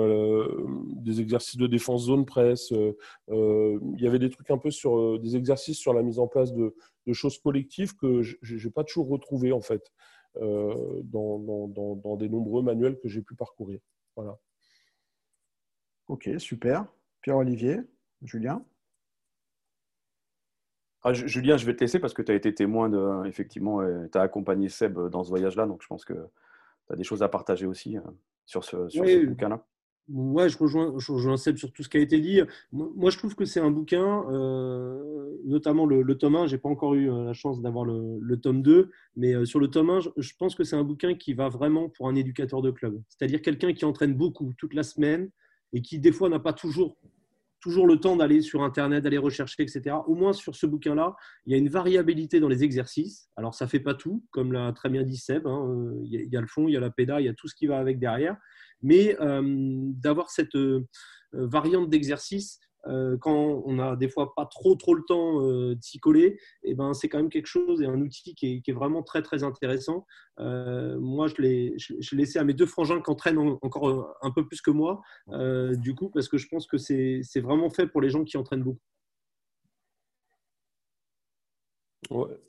[0.95, 2.71] des exercices de défense zone presse.
[2.71, 6.55] il y avait des trucs un peu sur des exercices sur la mise en place
[6.55, 9.91] de, de choses collectives que je n'ai pas toujours retrouvé, en fait.
[10.37, 13.81] Euh, dans, dans, dans, des nombreux manuels que j'ai pu parcourir.
[14.15, 14.39] Voilà.
[16.07, 16.87] Ok, super.
[17.23, 17.81] Pierre-Olivier,
[18.23, 18.65] Julien?
[21.03, 23.27] Ah, Julien, je vais te laisser parce que tu as été témoin de.
[23.27, 27.05] Effectivement, tu as accompagné Seb dans ce voyage-là, donc je pense que tu as des
[27.05, 28.03] choses à partager aussi euh,
[28.47, 29.65] sur ce, sur ce bouquin-là.
[30.09, 32.41] Ouais, je rejoins, je Seb sur tout ce qui a été dit.
[32.73, 36.47] Moi, je trouve que c'est un bouquin, euh, notamment le, tome 1.
[36.47, 39.61] Je n'ai pas encore eu euh, la chance d'avoir le, tome 2, mais euh, sur
[39.61, 42.63] le tome 1, je, pense que c'est un bouquin qui va vraiment pour un éducateur
[42.63, 43.03] de club.
[43.09, 45.31] C'est-à-dire quelqu'un qui entraîne beaucoup toute la semaine
[45.75, 46.97] et qui, des fois, n'a pas toujours,
[47.61, 49.97] toujours le temps d'aller sur Internet, d'aller rechercher, etc.
[50.07, 51.15] Au moins, sur ce bouquin-là,
[51.47, 53.29] il y a une variabilité dans les exercices.
[53.37, 55.47] Alors, ça ne fait pas tout, comme l'a très bien dit Seb.
[55.47, 55.93] Hein.
[56.05, 57.55] Il, y a, le fond, il y a la pédale, il y a tout ce
[57.55, 58.37] qui va avec derrière
[58.83, 60.87] mais euh, d'avoir cette euh,
[61.33, 66.39] variante d'exercice quand on a des fois pas trop trop le temps de s'y coller,
[66.63, 69.23] et eh ben c'est quand même quelque chose et un outil qui est, vraiment très
[69.23, 70.07] très intéressant.
[70.39, 71.77] moi, je l'ai
[72.13, 75.01] laissé à mes deux frangins qui entraînent encore un peu plus que moi,
[75.77, 78.63] du coup, parce que je pense que c'est vraiment fait pour les gens qui entraînent
[78.63, 78.81] beaucoup.
[82.11, 82.41] Ouais,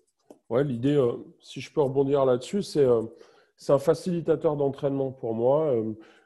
[0.50, 1.02] ouais l'idée,
[1.42, 5.74] si je peux rebondir là-dessus, c'est un facilitateur d'entraînement pour moi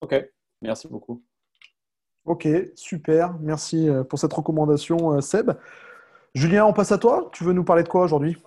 [0.00, 0.30] Ok,
[0.62, 1.22] merci beaucoup.
[2.24, 3.38] Ok, super.
[3.40, 5.52] Merci pour cette recommandation, Seb.
[6.34, 7.28] Julien, on passe à toi.
[7.32, 8.38] Tu veux nous parler de quoi aujourd'hui?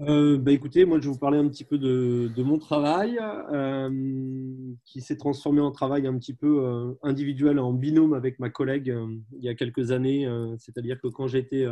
[0.00, 4.72] Euh, bah, écoutez, moi je vais vous parler un petit peu de, mon travail euh,
[4.86, 8.94] qui s'est transformé en travail un petit peu euh, individuel en binôme avec ma collègue
[9.32, 10.26] il y a quelques années.
[10.58, 11.66] C'est-à-dire que quand j'étais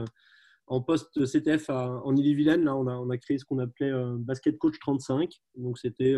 [0.66, 5.32] en poste CTF en Ille-et-Vilaine, là on a, créé ce qu'on appelait Basket Coach 35.
[5.56, 6.14] Donc c'était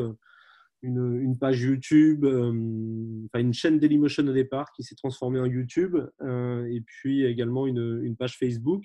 [0.83, 5.97] une, une, page YouTube, enfin une chaîne Dailymotion au départ qui s'est transformée en YouTube
[6.25, 8.83] et puis également une, une page Facebook.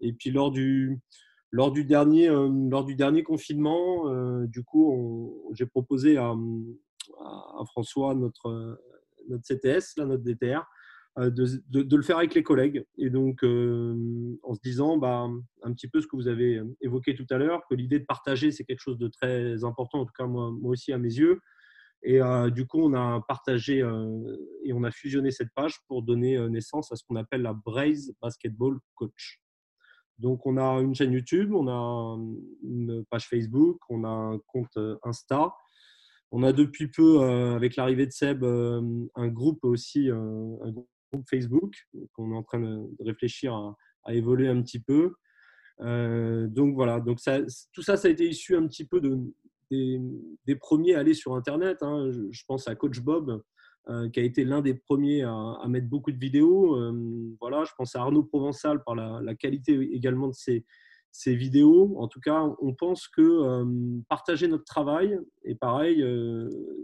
[0.00, 0.98] Et puis lors du
[1.54, 6.34] lors du dernier, euh, lors du dernier confinement, euh, du coup, j'ai proposé à,
[7.66, 8.76] François, notre,
[9.28, 10.66] notre CTS, là, notre DTR,
[11.18, 12.84] euh, de, de, le faire avec les collègues.
[12.98, 15.28] Et donc, en se disant bah,
[15.62, 18.50] un petit peu ce que vous avez évoqué tout à l'heure, que l'idée de partager,
[18.50, 21.38] c'est quelque chose de très important, en tout cas moi, aussi à mes yeux.
[22.02, 22.18] Et
[22.50, 23.78] du coup, on a partagé
[24.64, 28.12] et on a fusionné cette page pour donner naissance à ce qu'on appelle la Braze
[28.20, 29.43] Basketball Coach.
[30.18, 32.18] Donc, on a une chaîne YouTube, on a
[32.62, 35.52] une page Facebook, on a un compte Insta.
[36.36, 38.82] On a depuis peu, euh, avec l'arrivée de Seb, euh,
[39.14, 40.16] un groupe aussi, euh,
[40.62, 41.76] un groupe Facebook,
[42.12, 45.14] qu'on est en train de réfléchir à, évoluer un petit peu.
[45.78, 47.20] donc voilà, donc
[47.72, 49.16] tout ça, ça a été issu un petit peu de,
[49.70, 51.78] des, premiers à aller sur Internet.
[51.82, 52.10] Hein.
[52.10, 53.40] Je, pense à Coach Bob,
[53.90, 56.74] euh, qui a été l'un des premiers à, mettre beaucoup de vidéos.
[56.76, 60.64] Euh, voilà, je pense à Arnaud Provençal par la, qualité également de ses,
[61.26, 61.94] vidéos.
[61.98, 66.02] En tout cas, on pense que euh, partager notre travail, et pareil,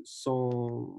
[0.05, 0.95] sans,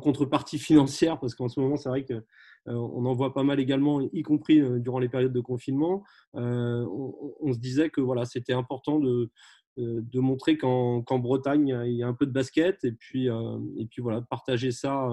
[0.00, 2.22] contrepartie financière, parce qu'en ce moment, c'est vrai qu'on
[2.68, 6.04] euh, en voit pas mal également, y compris durant les périodes de confinement,
[6.34, 9.28] on, on, se disait que voilà, c'était important de,
[9.76, 13.86] de montrer qu'en qu Bretagne, il y a un peu de basket, et puis, et
[13.86, 15.08] puis voilà, partager ça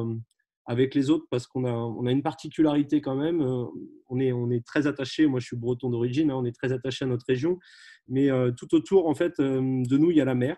[0.66, 3.42] avec les autres parce qu'on a, on a une particularité quand même.
[3.42, 3.66] Euh,
[4.10, 6.72] on est, on est très attaché, moi je suis breton d'origine, hein, on est très
[6.72, 7.60] attaché à notre région,
[8.08, 10.58] mais euh, tout autour en fait euh, de nous il y a la mer.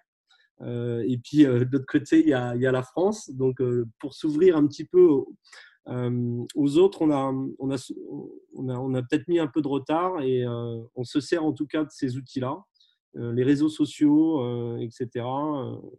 [0.62, 3.30] et puis de l'autre côté il y, a, il y, a, la France.
[3.32, 3.62] Donc
[4.00, 5.08] pour s'ouvrir un petit peu
[5.86, 7.92] aux autres, on a, on a,
[8.56, 11.54] on a, on a peut-être mis un peu de retard et on se sert en
[11.54, 12.64] tout cas de ces outils-là,
[13.16, 15.26] les réseaux sociaux, etc.,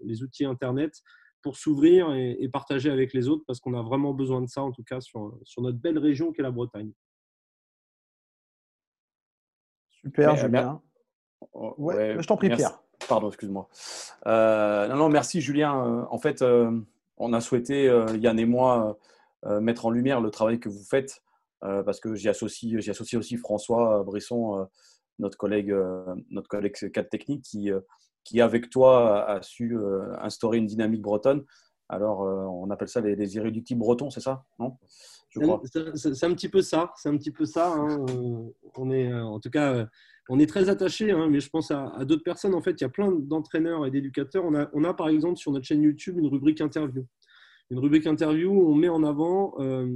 [0.03, 1.03] les outils Internet
[1.42, 4.62] pour s'ouvrir et, et, partager avec les autres parce qu'on a vraiment besoin de ça,
[4.62, 6.90] en tout cas, sur, sur notre belle région qu'est la Bretagne.
[9.90, 10.83] Super, Mais, Julien.
[11.53, 12.64] Oh, ouais, ouais, je t'en prie, merci.
[12.64, 12.79] Pierre.
[13.09, 13.68] Pardon, excuse-moi.
[14.27, 15.74] Euh, non, non, merci, Julien.
[15.74, 16.79] Euh, en fait, euh,
[17.16, 18.98] on a souhaité, euh, Yann et moi,
[19.44, 21.20] euh, mettre en lumière le travail que vous faites
[21.87, 24.68] parce que j'y associe, j'y associe aussi François Brisson,
[25.18, 25.74] notre collègue,
[26.31, 27.70] notre collègue cadre technique qui
[28.24, 31.44] qui, avec toi, a su euh, instaurer une dynamique bretonne.
[31.88, 34.79] Alors, euh, on appelle ça les, les irréductibles bretons, c'est ça Non?
[35.31, 36.92] C'est un petit peu ça.
[36.96, 37.72] C'est un petit peu ça.
[37.74, 38.07] Hein.
[38.77, 39.87] On est, en tout cas,
[40.29, 42.55] on est très attaché, hein, mais je pense à, à d'autres personnes.
[42.55, 44.44] En fait, il y a plein d'entraîneurs et d'éducateurs.
[44.44, 47.05] On a, on a, par exemple, sur notre chaîne YouTube, une rubrique interview.
[47.70, 49.87] Une rubrique interview où on met en avant euh,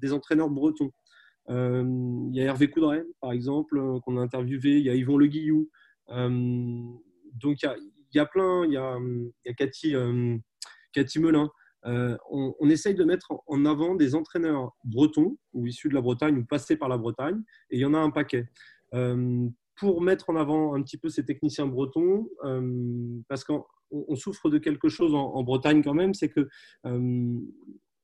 [0.00, 0.90] des entraîneurs bretons.
[1.50, 1.84] Euh,
[2.30, 4.78] il y a Hervé Coudray, par exemple, qu'on a interviewé.
[4.78, 5.68] Il y a Yvon Le Guillou.
[6.10, 6.28] Euh,
[7.34, 8.98] donc, il y a, plein, il y a,
[9.54, 10.36] Cathy, euh,
[10.92, 11.50] Cathy Melin.
[11.86, 16.38] Euh, on, essaye de mettre en avant des entraîneurs bretons ou issus de la Bretagne
[16.38, 18.46] ou passés par la Bretagne, et il y en a un paquet.
[18.94, 24.16] Euh, pour mettre en avant un petit peu ces techniciens bretons, euh, parce qu'on on
[24.16, 26.48] souffre de quelque chose en, Bretagne quand même, c'est que
[26.86, 27.38] euh,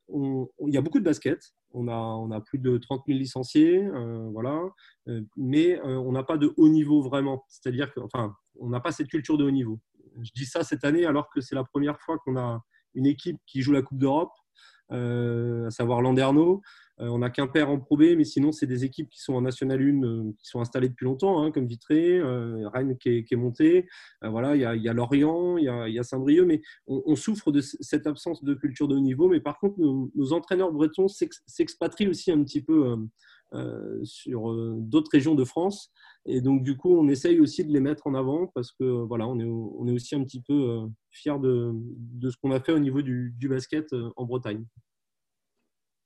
[0.09, 1.41] il y a beaucoup de basket.
[1.73, 4.63] On a, plus de 30 000 licenciés, euh, voilà,
[5.09, 7.45] euh, mais on n'a pas de haut niveau vraiment.
[7.49, 9.81] C'est-à-dire que, enfin, n'a pas cette culture de haut niveau.
[10.23, 12.61] Je dis ça cette année alors que c'est la première fois qu'on a
[12.95, 14.33] une équipe qui joue la Coupe d'Europe,
[14.93, 16.63] euh, à savoir Landerneau.
[17.01, 19.43] Euh, on a Quimper en Pro B, mais sinon, c'est des équipes qui sont en
[19.43, 23.25] National 1, euh, qui sont installées depuis longtemps, hein, comme Vitré, euh, Rennes qui est,
[23.25, 23.89] qui montée.
[24.23, 27.61] voilà, il y, a, y a Lorient, il y a, Saint-Brieuc, mais on, souffre de
[27.61, 29.29] cette absence de culture de haut niveau.
[29.29, 32.97] Mais par contre, nos, entraîneurs bretons s'expatrient aussi un petit peu
[34.05, 35.93] sur d'autres régions de France.
[36.27, 39.29] Et donc, du coup, on essaye aussi de les mettre en avant parce que voilà,
[39.29, 41.75] on est, aussi un petit peu euh, fiers de,
[42.31, 44.65] ce qu'on a fait au niveau du, basket en Bretagne.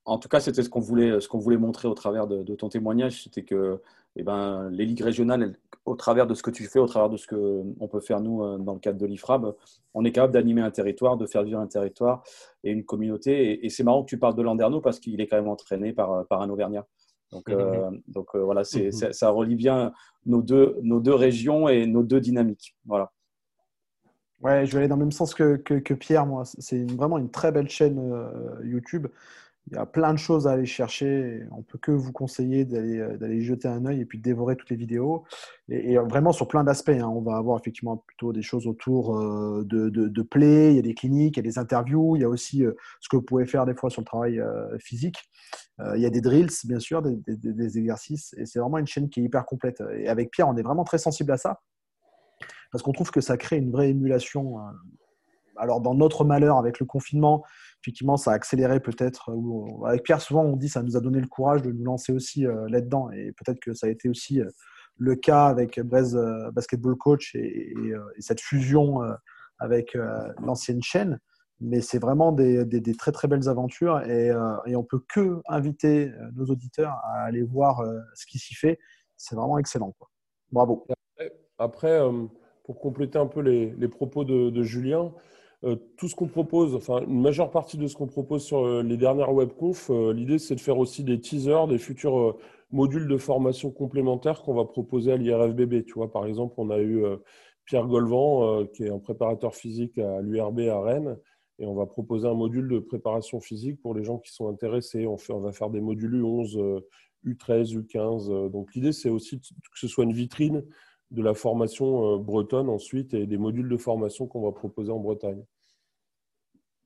[0.08, 2.54] En tout cas, c'était ce qu'on voulait, ce qu'on voulait montrer au travers de, de
[2.54, 3.80] ton témoignage, c'était que
[4.16, 7.16] eh ben, les ligues régionales, au travers de ce que tu fais, au travers de
[7.16, 9.54] ce qu'on peut faire nous euh, dans le cadre de l'IFRAB,
[9.94, 12.22] on est capable d'animer un territoire, de faire vivre un territoire
[12.64, 13.52] et une communauté.
[13.52, 15.92] Et, et c'est marrant que tu parles de Landerneau parce qu'il est quand même entraîné
[15.92, 16.86] par, par un Auvergnat.
[17.30, 19.12] Donc, euh, donc euh, voilà, c'est, Mhm.
[19.12, 19.92] ça relie bien
[20.24, 22.74] nos deux, nos deux régions et nos deux dynamiques.
[22.86, 23.12] Voilà.
[24.40, 26.44] Ouais, je vais aller dans le même sens que, que, que Pierre, moi.
[26.44, 28.30] C'est une, vraiment une très belle chaîne euh,
[28.64, 29.08] YouTube.
[29.70, 31.42] Il y a plein de choses à aller chercher.
[31.50, 34.70] On peut que vous conseiller d'aller euh, jeter un œil et puis de dévorer toutes
[34.70, 35.24] les vidéos.
[35.68, 36.88] Et, et vraiment sur plein d'aspects.
[36.88, 37.08] Hein.
[37.08, 40.72] On va avoir effectivement plutôt des choses autour euh, de, de, play.
[40.72, 42.16] Il y a des cliniques, il y a des interviews.
[42.16, 44.40] Il y a aussi euh, ce que vous pouvez faire des fois sur le travail
[44.40, 45.18] euh, physique.
[45.80, 48.34] Euh, il y a des drills, bien sûr, des, exercices.
[48.38, 49.82] Et c'est vraiment une chaîne qui est hyper complète.
[49.96, 51.60] Et avec Pierre, on est vraiment très sensible à ça
[52.70, 54.58] parce qu'on trouve que ça crée une vraie émulation.
[54.58, 54.62] euh,
[55.56, 57.44] Alors, dans notre malheur avec le confinement,
[57.82, 59.30] effectivement, ça a accéléré peut-être.
[59.86, 62.46] Avec Pierre, souvent, on dit ça nous a donné le courage de nous lancer aussi
[62.46, 63.10] euh, là-dedans.
[63.10, 64.48] Et peut-être que ça a été aussi euh,
[64.96, 66.16] le cas avec Brez
[66.52, 68.98] Basketball Coach et, et, et cette fusion
[69.60, 69.96] avec
[70.40, 71.20] l'ancienne chaîne.
[71.60, 76.08] mais c'est vraiment des, très très belles aventures et, euh, et on peut que inviter
[76.08, 78.78] euh, nos auditeurs à aller voir euh, ce qui s'y fait.
[79.16, 79.94] C'est vraiment excellent.
[80.52, 80.86] Bravo.
[81.58, 82.26] Après, euh,
[82.64, 85.10] pour compléter un peu les, propos de, Julien, euh,
[85.96, 88.96] tout ce qu'on propose, enfin une majeure partie de ce qu'on propose sur euh, les
[88.96, 92.38] dernières webconf, euh, l'idée c'est de faire aussi des teasers, des futurs euh,
[92.70, 95.84] modules de formation complémentaires qu'on va proposer à l'IRFBB.
[95.84, 97.16] Tu vois, par exemple, on a eu euh,
[97.64, 101.16] Pierre Golvan, euh, qui est un préparateur physique à l'URB à Rennes,
[101.58, 105.06] et on va proposer un module de préparation physique pour les gens qui sont intéressés.
[105.06, 106.80] On, on va faire des modules U11, euh,
[107.26, 108.30] U13, U15.
[108.30, 110.64] euh, donc l'idée c'est aussi que ce soit une vitrine
[111.10, 114.98] de la formation euh, bretonne ensuite et des modules de formation qu'on va proposer en
[114.98, 115.42] Bretagne.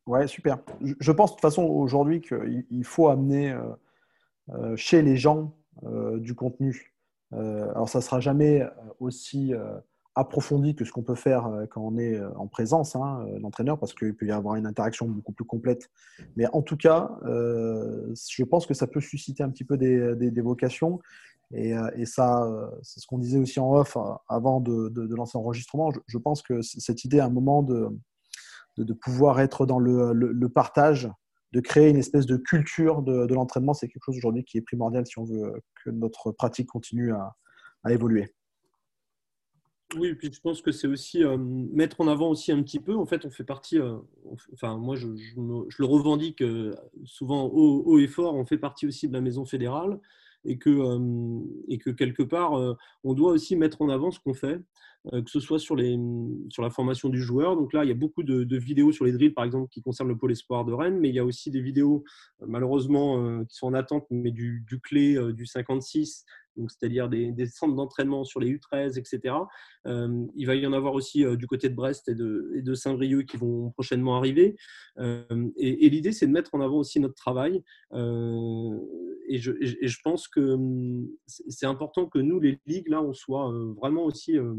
[0.07, 0.59] Ouais, super.
[0.81, 3.61] Je, pense de toute façon aujourd'hui qu'il il faut amener euh,
[4.51, 5.55] euh, chez les gens
[6.19, 6.93] du contenu.
[7.31, 8.63] Alors ça sera jamais
[9.01, 9.55] aussi
[10.15, 14.15] approfondi que ce qu'on peut faire quand on est en présence, hein, l'entraîneur, parce qu'il
[14.15, 15.89] peut y avoir une interaction beaucoup plus complète.
[16.37, 21.01] Mais en tout cas, je pense que ça peut susciter un petit peu des vocations.
[21.55, 24.91] Et, euh, et ça, euh, c'est ce qu'on disait aussi en off euh, avant de,
[25.15, 25.91] lancer l'enregistrement.
[26.07, 27.89] Je, pense que cette idée, à un moment de,
[28.79, 31.11] de, pouvoir être dans le, le- partage,
[31.53, 35.07] de créer une espèce de culture de, l'entraînement, c'est quelque chose aujourd'hui qui est primordial
[35.07, 37.37] si on veut que notre pratique continue à,
[37.85, 38.35] à évoluer.
[39.99, 41.23] Oui, puis je pense que c'est aussi
[41.71, 42.95] mettre en avant aussi un petit peu.
[42.97, 43.79] En fait, on fait partie.
[44.55, 46.43] enfin, moi, je, je le revendique
[47.05, 48.35] souvent haut et fort.
[48.35, 50.01] On fait partie aussi de la maison fédérale
[50.45, 52.75] et que, euh, et que quelque part, euh,
[53.05, 54.61] on doit aussi mettre en avant ce qu'on fait,
[55.11, 55.99] que ce soit sur, les,
[56.51, 57.57] sur la formation du joueur.
[57.57, 60.09] Donc là, il y a beaucoup de, vidéos sur les drills, par exemple, qui concernent
[60.09, 62.05] le pôle espoir de Rennes, mais il y a aussi des vidéos,
[62.43, 66.25] euh, malheureusement, euh, qui sont en attente, mais du, du clé euh, du 56,
[66.57, 69.35] donc c'est-à-dire des, centres d'entraînement sur les U13, etc.
[69.87, 72.75] Euh, il va y en avoir aussi euh, du côté de Brest et de, de
[72.75, 74.57] Saint-Brieuc qui vont prochainement arriver.
[74.99, 77.63] Euh, et l'idée, c'est de mettre en avant aussi notre travail.
[77.93, 78.79] Euh,
[79.29, 83.13] et, je, et je pense que hum, c'est important que nous, les ligues, là, on
[83.13, 84.55] soit euh, vraiment aussi euh,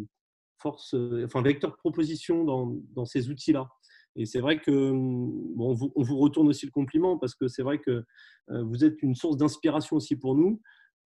[0.64, 3.68] force, euh, enfin, vecteur de proposition dans, dans ces outils-là.
[4.16, 7.64] Et c'est vrai que hum, bon, on, vous, retourne aussi le compliment parce que c'est
[7.64, 8.04] vrai que
[8.50, 10.62] euh, vous êtes une source d'inspiration aussi pour nous.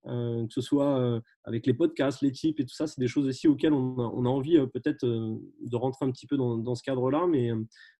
[0.05, 3.27] Euh, que ce soit avec les podcasts, les tips et tout ça, c'est des choses
[3.27, 7.27] aussi auxquelles on a, envie peut-être de rentrer un petit peu dans, dans ce cadre-là.
[7.27, 7.51] Mais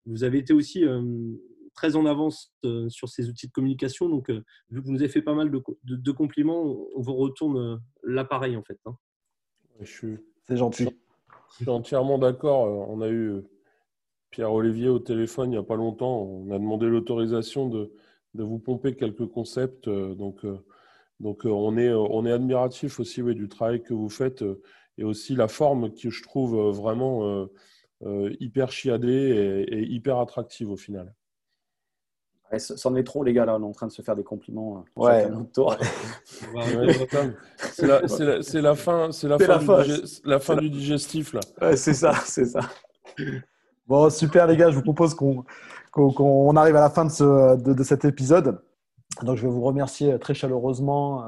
[0.06, 0.86] vous avez été aussi
[1.74, 2.54] très en avance
[2.88, 4.08] sur ces outils de communication.
[4.08, 7.78] Donc, vu que vous nous avez fait pas mal de, de- compliments, on- vous retourne
[8.04, 8.78] l'appareil en fait.
[8.86, 8.96] hein.
[10.48, 10.88] C'est gentil.
[11.50, 12.66] Je suis entièrement d'accord.
[12.66, 13.50] Euh, On a eu euh,
[14.30, 16.22] Pierre-Olivier au téléphone il n'y a pas longtemps.
[16.22, 17.92] On a demandé l'autorisation de,
[18.34, 19.88] vous pomper quelques concepts.
[19.88, 20.44] euh, Donc,
[21.44, 24.44] on, est, admiratif aussi du travail que vous faites
[24.98, 27.48] et aussi la forme qui, je trouve, vraiment
[28.38, 31.12] hyper chiadée et hyper attractive au final.
[32.50, 33.56] Ouais, C'en est trop, les gars, là.
[33.56, 34.84] On est en train de se faire des compliments.
[34.98, 35.22] euh, Ouais.
[37.72, 37.86] c'est
[38.62, 39.92] la, fin, c'est la fin, la du,
[40.24, 41.40] la fin digestif là.
[41.60, 42.60] Ouais, c'est ça, c'est ça.
[43.86, 45.44] Bon, super les gars, je vous propose qu'on
[45.92, 48.60] qu'on- qu'on arrive à la fin de, ce, de, de cet épisode.
[49.22, 51.26] Donc, je vais vous remercier très chaleureusement euh,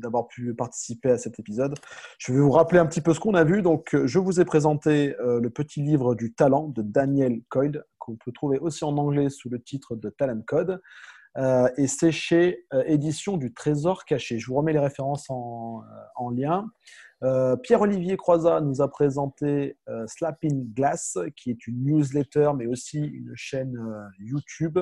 [0.00, 1.74] d'avoir pu participer à cet épisode.
[2.18, 3.62] Je vais vous rappeler un petit peu ce qu'on a vu.
[3.62, 7.84] Donc, euh, je vous ai présenté euh, le petit livre du talent de Daniel Coyle,
[7.98, 10.80] qu'on peut trouver aussi en anglais sous le titre de Talent Code.
[11.36, 14.38] Euh, et c'est chez euh, Édition du Trésor Caché.
[14.38, 15.82] Je vous remets les références en,
[16.16, 16.66] en lien.
[17.62, 23.78] Pierre-Olivier Croizat nous a présenté Slapping Glass, qui est une newsletter, mais aussi une chaîne
[24.18, 24.78] YouTube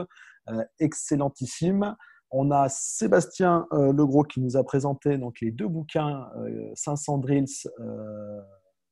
[0.81, 1.95] excellentissime.
[2.35, 7.19] On a Sébastien euh, Legros qui nous a présenté donc, les deux bouquins, euh, 500
[7.19, 7.45] drills,
[7.79, 8.41] euh,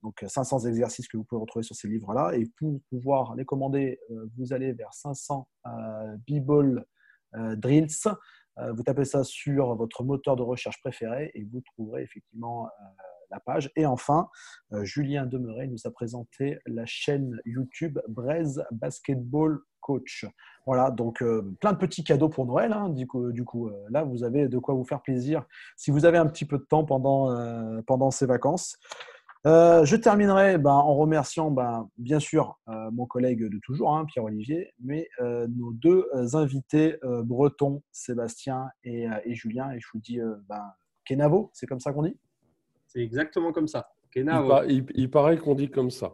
[0.03, 2.33] donc 500 exercices que vous pouvez retrouver sur ces livres-là.
[2.35, 5.71] Et pour pouvoir les commander, euh, vous allez vers 500 euh,
[6.29, 6.85] B-Ball
[7.35, 7.89] euh, Drills.
[8.59, 12.71] Euh, vous tapez ça sur votre moteur de recherche préféré et vous trouverez effectivement euh,
[13.39, 13.71] page.
[13.77, 14.29] Et enfin,
[14.73, 20.27] euh, Julien Demeret nous a présenté la chaîne YouTube Braise Basketball Coach.
[20.67, 22.73] Voilà, donc euh, plein de petits cadeaux pour Noël.
[22.73, 22.89] hein.
[22.89, 26.27] du coup, euh, là, vous avez de quoi vous faire plaisir si vous avez un
[26.27, 27.31] petit peu de temps pendant,
[27.87, 28.77] pendant ces vacances.
[29.45, 35.09] Je terminerai ben, en remerciant ben, bien sûr mon collègue de toujours, hein, Pierre-Olivier, mais
[35.21, 39.71] nos deux invités bretons, Sébastien et, Julien.
[39.73, 40.19] Et je vous dis
[40.49, 40.63] ben,
[41.07, 42.19] Kenavo, c'est comme ça qu'on dit?
[42.93, 43.89] C'est exactement comme ça.
[44.07, 46.13] Il, Kena, par- il- il paraît qu'on dit comme ça.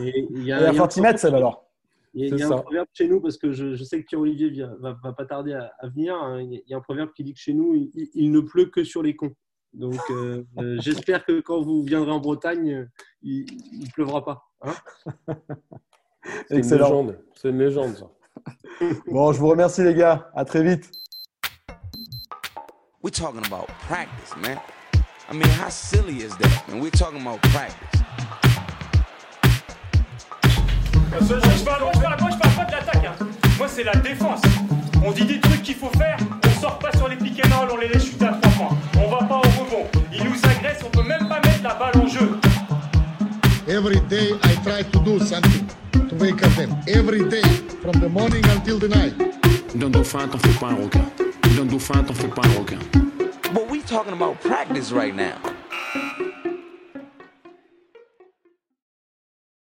[0.00, 1.64] Et il y a, la il y a un Fantimètre, celle alors
[2.12, 3.84] Il y a, il y a C'est un proverbe chez nous, parce que je, je
[3.84, 6.14] sais que Pierre-Olivier vient- va, va pas tarder à, à venir.
[6.14, 6.42] hein.
[6.42, 8.84] Il y a un proverbe qui dit que chez nous, il, il ne pleut que
[8.84, 9.32] sur les cons.
[9.72, 12.86] Donc, euh, euh, j'espère que quand vous viendrez en Bretagne,
[13.22, 13.46] il
[13.80, 14.42] ne pleuvra pas.
[14.60, 14.74] hein.
[16.48, 17.18] C'est une légende.
[17.34, 18.10] C'est une légende ça.
[19.10, 20.30] Bon, je vous remercie les gars.
[20.34, 20.90] À très vite.
[23.02, 24.58] We're talking about practice, man.
[25.32, 26.78] I mean, how silly is that, man?
[26.78, 28.02] We're talking about practice.
[31.10, 33.04] Moi, je parle, moi, je parle- moi, je parle pas de l'attaque.
[33.06, 33.26] hein.
[33.56, 34.42] Moi, c'est la défense.
[35.02, 37.76] On dit des trucs qu'il faut faire, on sort pas sur les and roll, on
[37.78, 38.76] les laisse shooter à 3 points.
[39.02, 39.86] On va pas au rebond.
[40.12, 42.38] Ils nous agressent, on peut même pas mettre la balle en jeu.
[43.66, 45.66] Every day I try to do something
[46.10, 46.76] to wake up them.
[46.86, 47.42] Every day,
[47.80, 49.14] from the morning until the night.
[49.74, 51.04] D'un dauphin, t'en fais pas un requin.
[51.56, 53.11] D'un dauphin, t'en fais pas un requin.
[53.52, 55.51] But we talking about practice right now.